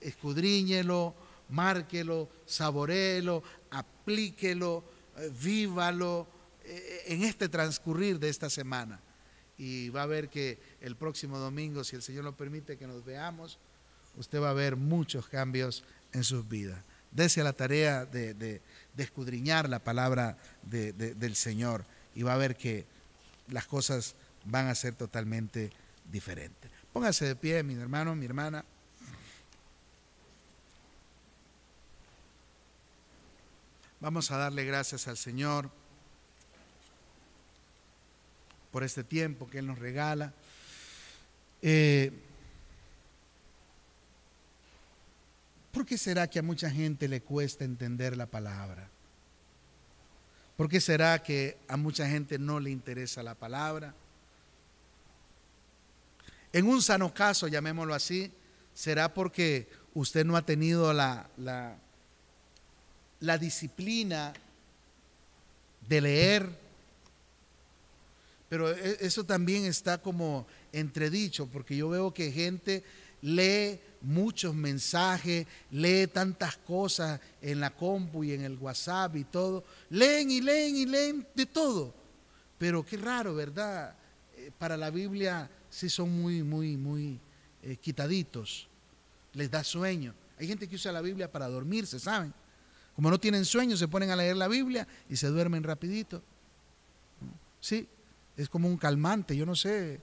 [0.00, 1.12] escudriñelo,
[1.50, 4.84] márquelo, saborelo, aplíquelo,
[5.16, 6.26] eh, vívalo
[6.64, 9.00] eh, en este transcurrir de esta semana.
[9.58, 13.04] Y va a ver que el próximo domingo, si el Señor lo permite que nos
[13.04, 13.58] veamos,
[14.16, 18.60] usted va a ver muchos cambios en sus vidas dése a la tarea de,
[18.96, 21.84] escudriñar la palabra del Señor
[22.14, 22.86] y va a ver que
[23.48, 25.70] las cosas van a ser totalmente
[26.10, 26.70] diferentes.
[26.92, 28.64] Póngase de pie, mi hermano, mi hermana.
[34.00, 35.70] Vamos a darle gracias al Señor
[38.70, 40.32] por este tiempo que Él nos regala.
[41.60, 42.10] Eh,
[45.70, 48.88] ¿Por qué será que a mucha gente le cuesta entender la palabra?
[50.56, 53.94] ¿Por qué será que a mucha gente no le interesa la palabra?
[56.54, 58.32] En un sano caso, llamémoslo así,
[58.72, 61.76] será porque usted no ha tenido la, la,
[63.20, 64.32] la disciplina
[65.88, 66.48] de leer.
[68.48, 72.82] Pero e, eso también está como entredicho, porque yo veo que gente
[73.22, 79.64] lee muchos mensajes, lee tantas cosas en la compu y en el WhatsApp y todo.
[79.90, 81.94] Leen y leen y leen de todo.
[82.58, 83.94] Pero qué raro, ¿verdad?
[84.36, 87.18] Eh, para la Biblia sí son muy, muy, muy
[87.62, 88.68] eh, quitaditos.
[89.34, 90.14] Les da sueño.
[90.38, 92.32] Hay gente que usa la Biblia para dormirse, ¿saben?
[93.00, 96.22] Como no tienen sueño, se ponen a leer la Biblia y se duermen rapidito.
[97.58, 97.88] Sí,
[98.36, 100.02] es como un calmante, yo no sé,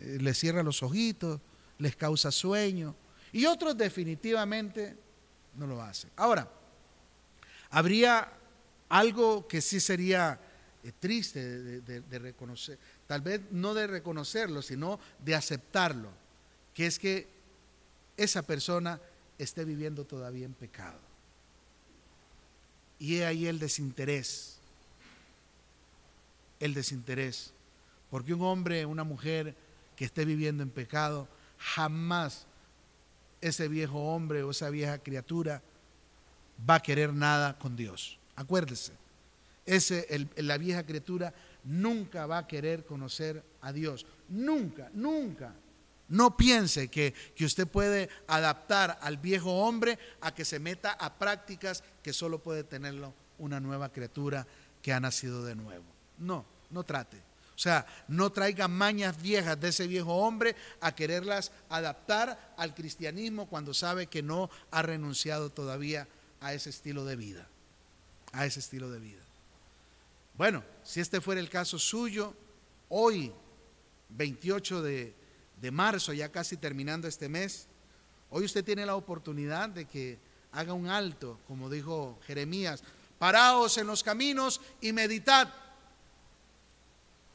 [0.00, 1.40] eh, les cierra los ojitos,
[1.78, 2.96] les causa sueño.
[3.30, 4.96] Y otros definitivamente
[5.54, 6.10] no lo hacen.
[6.16, 6.50] Ahora,
[7.70, 8.32] habría
[8.88, 10.40] algo que sí sería
[10.82, 16.10] eh, triste de, reconocer, tal vez no de reconocerlo, sino de aceptarlo,
[16.74, 17.28] que es que
[18.16, 19.00] esa persona
[19.38, 21.13] esté viviendo todavía en pecado.
[23.04, 24.56] Y he ahí el desinterés,
[26.58, 27.52] el desinterés,
[28.08, 29.54] porque un hombre, una mujer
[29.94, 31.28] que esté viviendo en pecado,
[31.58, 32.46] jamás
[33.42, 35.60] ese viejo hombre o esa vieja criatura
[36.58, 38.18] va a querer nada con Dios.
[38.36, 38.94] Acuérdese,
[39.66, 44.06] ese, la vieja criatura nunca va a querer conocer a Dios.
[44.30, 45.52] Nunca, nunca.
[46.08, 51.14] No piense que, que, usted puede adaptar al viejo hombre a que se meta a
[51.14, 54.46] prácticas que solo puede tenerlo una nueva criatura
[54.82, 55.84] que ha nacido de nuevo.
[56.18, 57.16] No, no trate.
[57.54, 63.46] O sea, no traiga mañas viejas de ese viejo hombre a quererlas adaptar al cristianismo
[63.46, 66.08] cuando sabe que no ha renunciado todavía
[66.40, 67.48] a ese estilo de vida.
[68.32, 69.22] A ese estilo de vida.
[70.36, 72.34] Bueno, si este fuera el caso suyo,
[72.88, 73.32] hoy,
[74.08, 75.14] 28 de,
[75.64, 77.68] de marzo, ya casi terminando este mes,
[78.28, 80.18] hoy usted tiene la oportunidad de que
[80.52, 82.82] haga un alto, como dijo Jeremías,
[83.18, 85.48] paraos en los caminos y meditad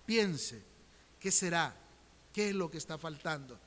[0.06, 0.62] Piense,
[1.20, 1.74] ¿qué será?
[2.32, 3.60] ¿Qué es lo que está faltando?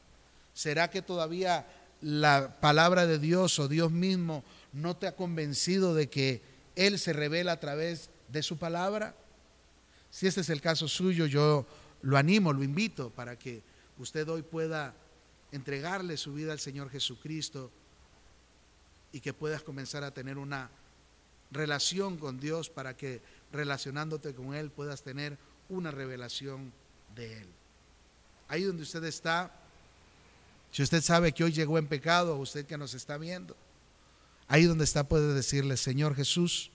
[0.54, 1.66] ¿Será que todavía
[2.00, 6.40] la palabra de Dios o Dios mismo no te ha convencido de que
[6.76, 9.16] Él se revela a través de su palabra?
[10.10, 11.66] Si este es el caso suyo, yo
[12.02, 14.94] lo animo, lo invito para que usted hoy pueda
[15.52, 17.70] entregarle su vida al Señor Jesucristo
[19.12, 20.70] y que puedas comenzar a tener una
[21.50, 23.20] relación con Dios para que
[23.52, 25.38] relacionándote con Él puedas tener
[25.68, 26.72] una revelación
[27.14, 27.48] de Él.
[28.48, 29.54] Ahí donde usted está,
[30.70, 33.54] si usted sabe que hoy llegó en pecado, usted que nos está viendo,
[34.48, 36.70] ahí donde está puede decirle, Señor Jesús,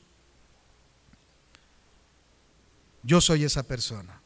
[3.01, 4.21] yo soy esa persona.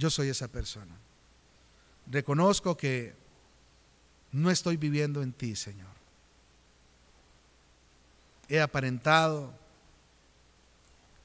[0.00, 0.96] Yo soy esa persona.
[2.06, 3.12] Reconozco que
[4.32, 5.90] no estoy viviendo en ti, Señor.
[8.48, 9.52] He aparentado,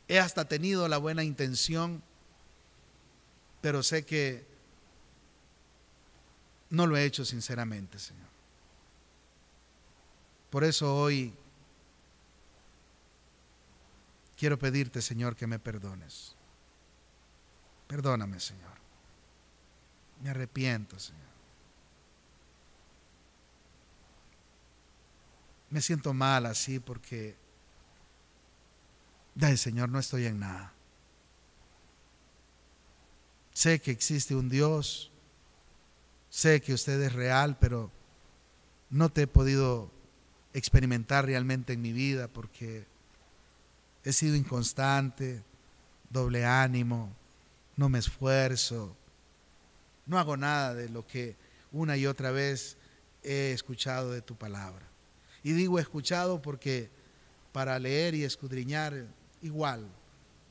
[0.09, 2.03] He hasta tenido la buena intención,
[3.61, 4.45] pero sé que
[6.69, 8.27] no lo he hecho sinceramente, Señor.
[10.49, 11.33] Por eso hoy
[14.37, 16.34] quiero pedirte, Señor, que me perdones.
[17.95, 18.73] Perdóname, Señor.
[20.21, 21.23] Me arrepiento, Señor.
[25.69, 27.37] Me siento mal así porque
[29.39, 30.73] Ay, Señor, no estoy en nada.
[33.53, 35.09] Sé que existe un Dios,
[36.29, 37.91] sé que usted es real, pero
[38.89, 39.89] no te he podido
[40.53, 42.85] experimentar realmente en mi vida porque
[44.03, 45.45] he sido inconstante,
[46.09, 47.15] doble ánimo,
[47.77, 48.95] no me esfuerzo,
[50.05, 51.35] no hago nada de lo que
[51.71, 52.77] una y otra vez
[53.23, 54.85] he escuchado de tu palabra.
[55.43, 56.89] Y digo escuchado porque
[57.51, 59.05] para leer y escudriñar
[59.41, 59.87] igual,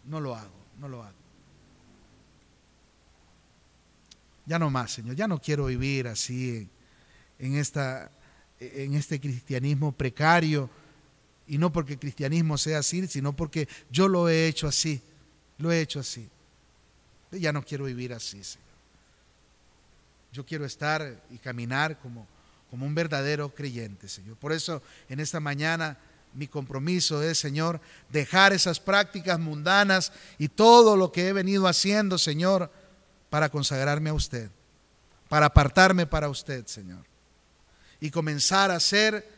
[0.04, 1.24] no lo hago, no lo hago.
[4.46, 6.68] Ya no más, Señor, ya no quiero vivir así
[7.38, 8.10] en, esta,
[8.60, 10.68] en este cristianismo precario,
[11.46, 15.02] y no porque el cristianismo sea así, sino porque yo lo he hecho así,
[15.58, 16.28] lo he hecho así.
[17.38, 18.64] Ya no quiero vivir así, Señor.
[20.32, 22.26] Yo quiero estar y caminar como,
[22.70, 24.36] como un verdadero creyente, Señor.
[24.36, 25.96] Por eso en esta mañana
[26.34, 27.80] mi compromiso es, Señor,
[28.10, 32.70] dejar esas prácticas mundanas y todo lo que he venido haciendo, Señor,
[33.30, 34.50] para consagrarme a usted,
[35.28, 37.04] para apartarme para usted, Señor.
[38.00, 39.28] Y comenzar a hacer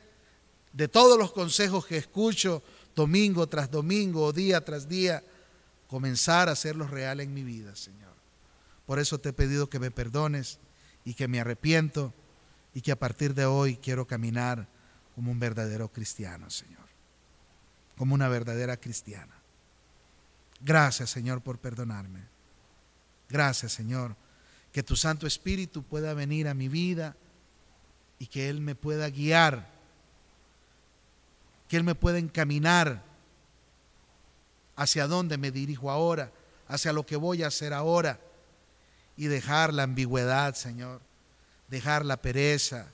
[0.72, 2.62] de todos los consejos que escucho
[2.94, 5.22] domingo tras domingo día tras día,
[5.89, 8.14] comenzar a hacerlos real en mi vida, Señor.
[8.87, 10.59] Por eso te he pedido que me perdones
[11.05, 12.14] y que me arrepiento
[12.74, 14.68] y que a partir de hoy quiero caminar
[15.14, 16.87] como un verdadero cristiano, Señor
[17.97, 19.34] como una verdadera cristiana.
[20.61, 22.20] Gracias, Señor, por perdonarme.
[23.28, 24.16] Gracias, Señor,
[24.72, 27.16] que tu Santo Espíritu pueda venir a mi vida
[28.18, 29.68] y que Él me pueda guiar,
[31.68, 33.03] que Él me pueda encaminar
[34.77, 36.31] hacia dónde me dirijo ahora,
[36.68, 38.20] hacia lo que voy a hacer ahora
[39.16, 41.01] y dejar la ambigüedad, Señor,
[41.68, 42.87] dejar la pereza,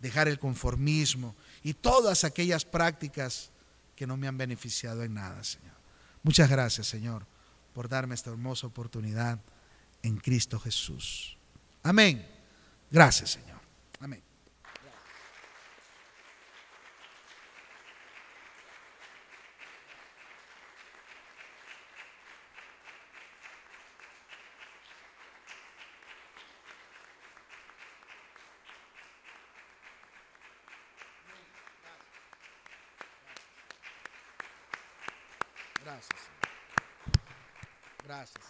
[0.00, 3.50] dejar el conformismo y todas aquellas prácticas
[3.94, 5.74] que no me han beneficiado en nada, Señor.
[6.22, 7.24] Muchas gracias, Señor,
[7.72, 9.38] por darme esta hermosa oportunidad
[10.02, 11.36] en Cristo Jesús.
[11.82, 12.26] Amén.
[12.90, 13.60] Gracias, Señor.
[14.00, 14.22] Amén.
[35.86, 36.20] Gracias.
[38.04, 38.44] Gracias.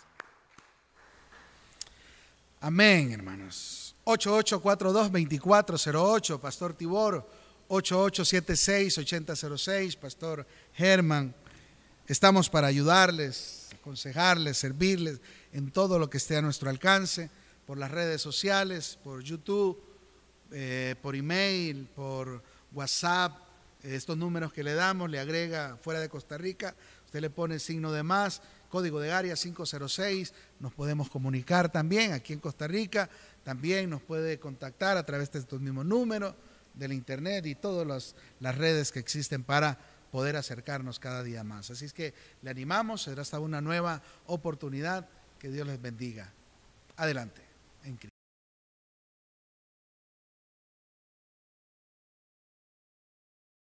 [2.77, 3.97] Amén, hermanos.
[4.05, 7.27] 8842-2408, Pastor Tibor.
[7.71, 11.35] 8876-8006, Pastor Germán.
[12.07, 15.23] Estamos para ayudarles, aconsejarles, servirles
[15.55, 17.31] en todo lo que esté a nuestro alcance,
[17.67, 19.83] por las redes sociales, por YouTube,
[20.53, 23.33] eh, por email, por WhatsApp.
[23.85, 27.91] Estos números que le damos, le agrega fuera de Costa Rica, usted le pone signo
[27.91, 33.09] de más, código de área 506, nos podemos comunicar también aquí en Costa Rica,
[33.45, 36.35] también nos puede contactar a través de estos mismos números,
[36.77, 39.79] del internet y todas las, redes que existen para
[40.11, 41.71] poder acercarnos cada día más.
[41.71, 45.09] Así es que le animamos, será hasta una nueva oportunidad,
[45.39, 46.33] que Dios les bendiga.
[46.97, 47.46] Adelante.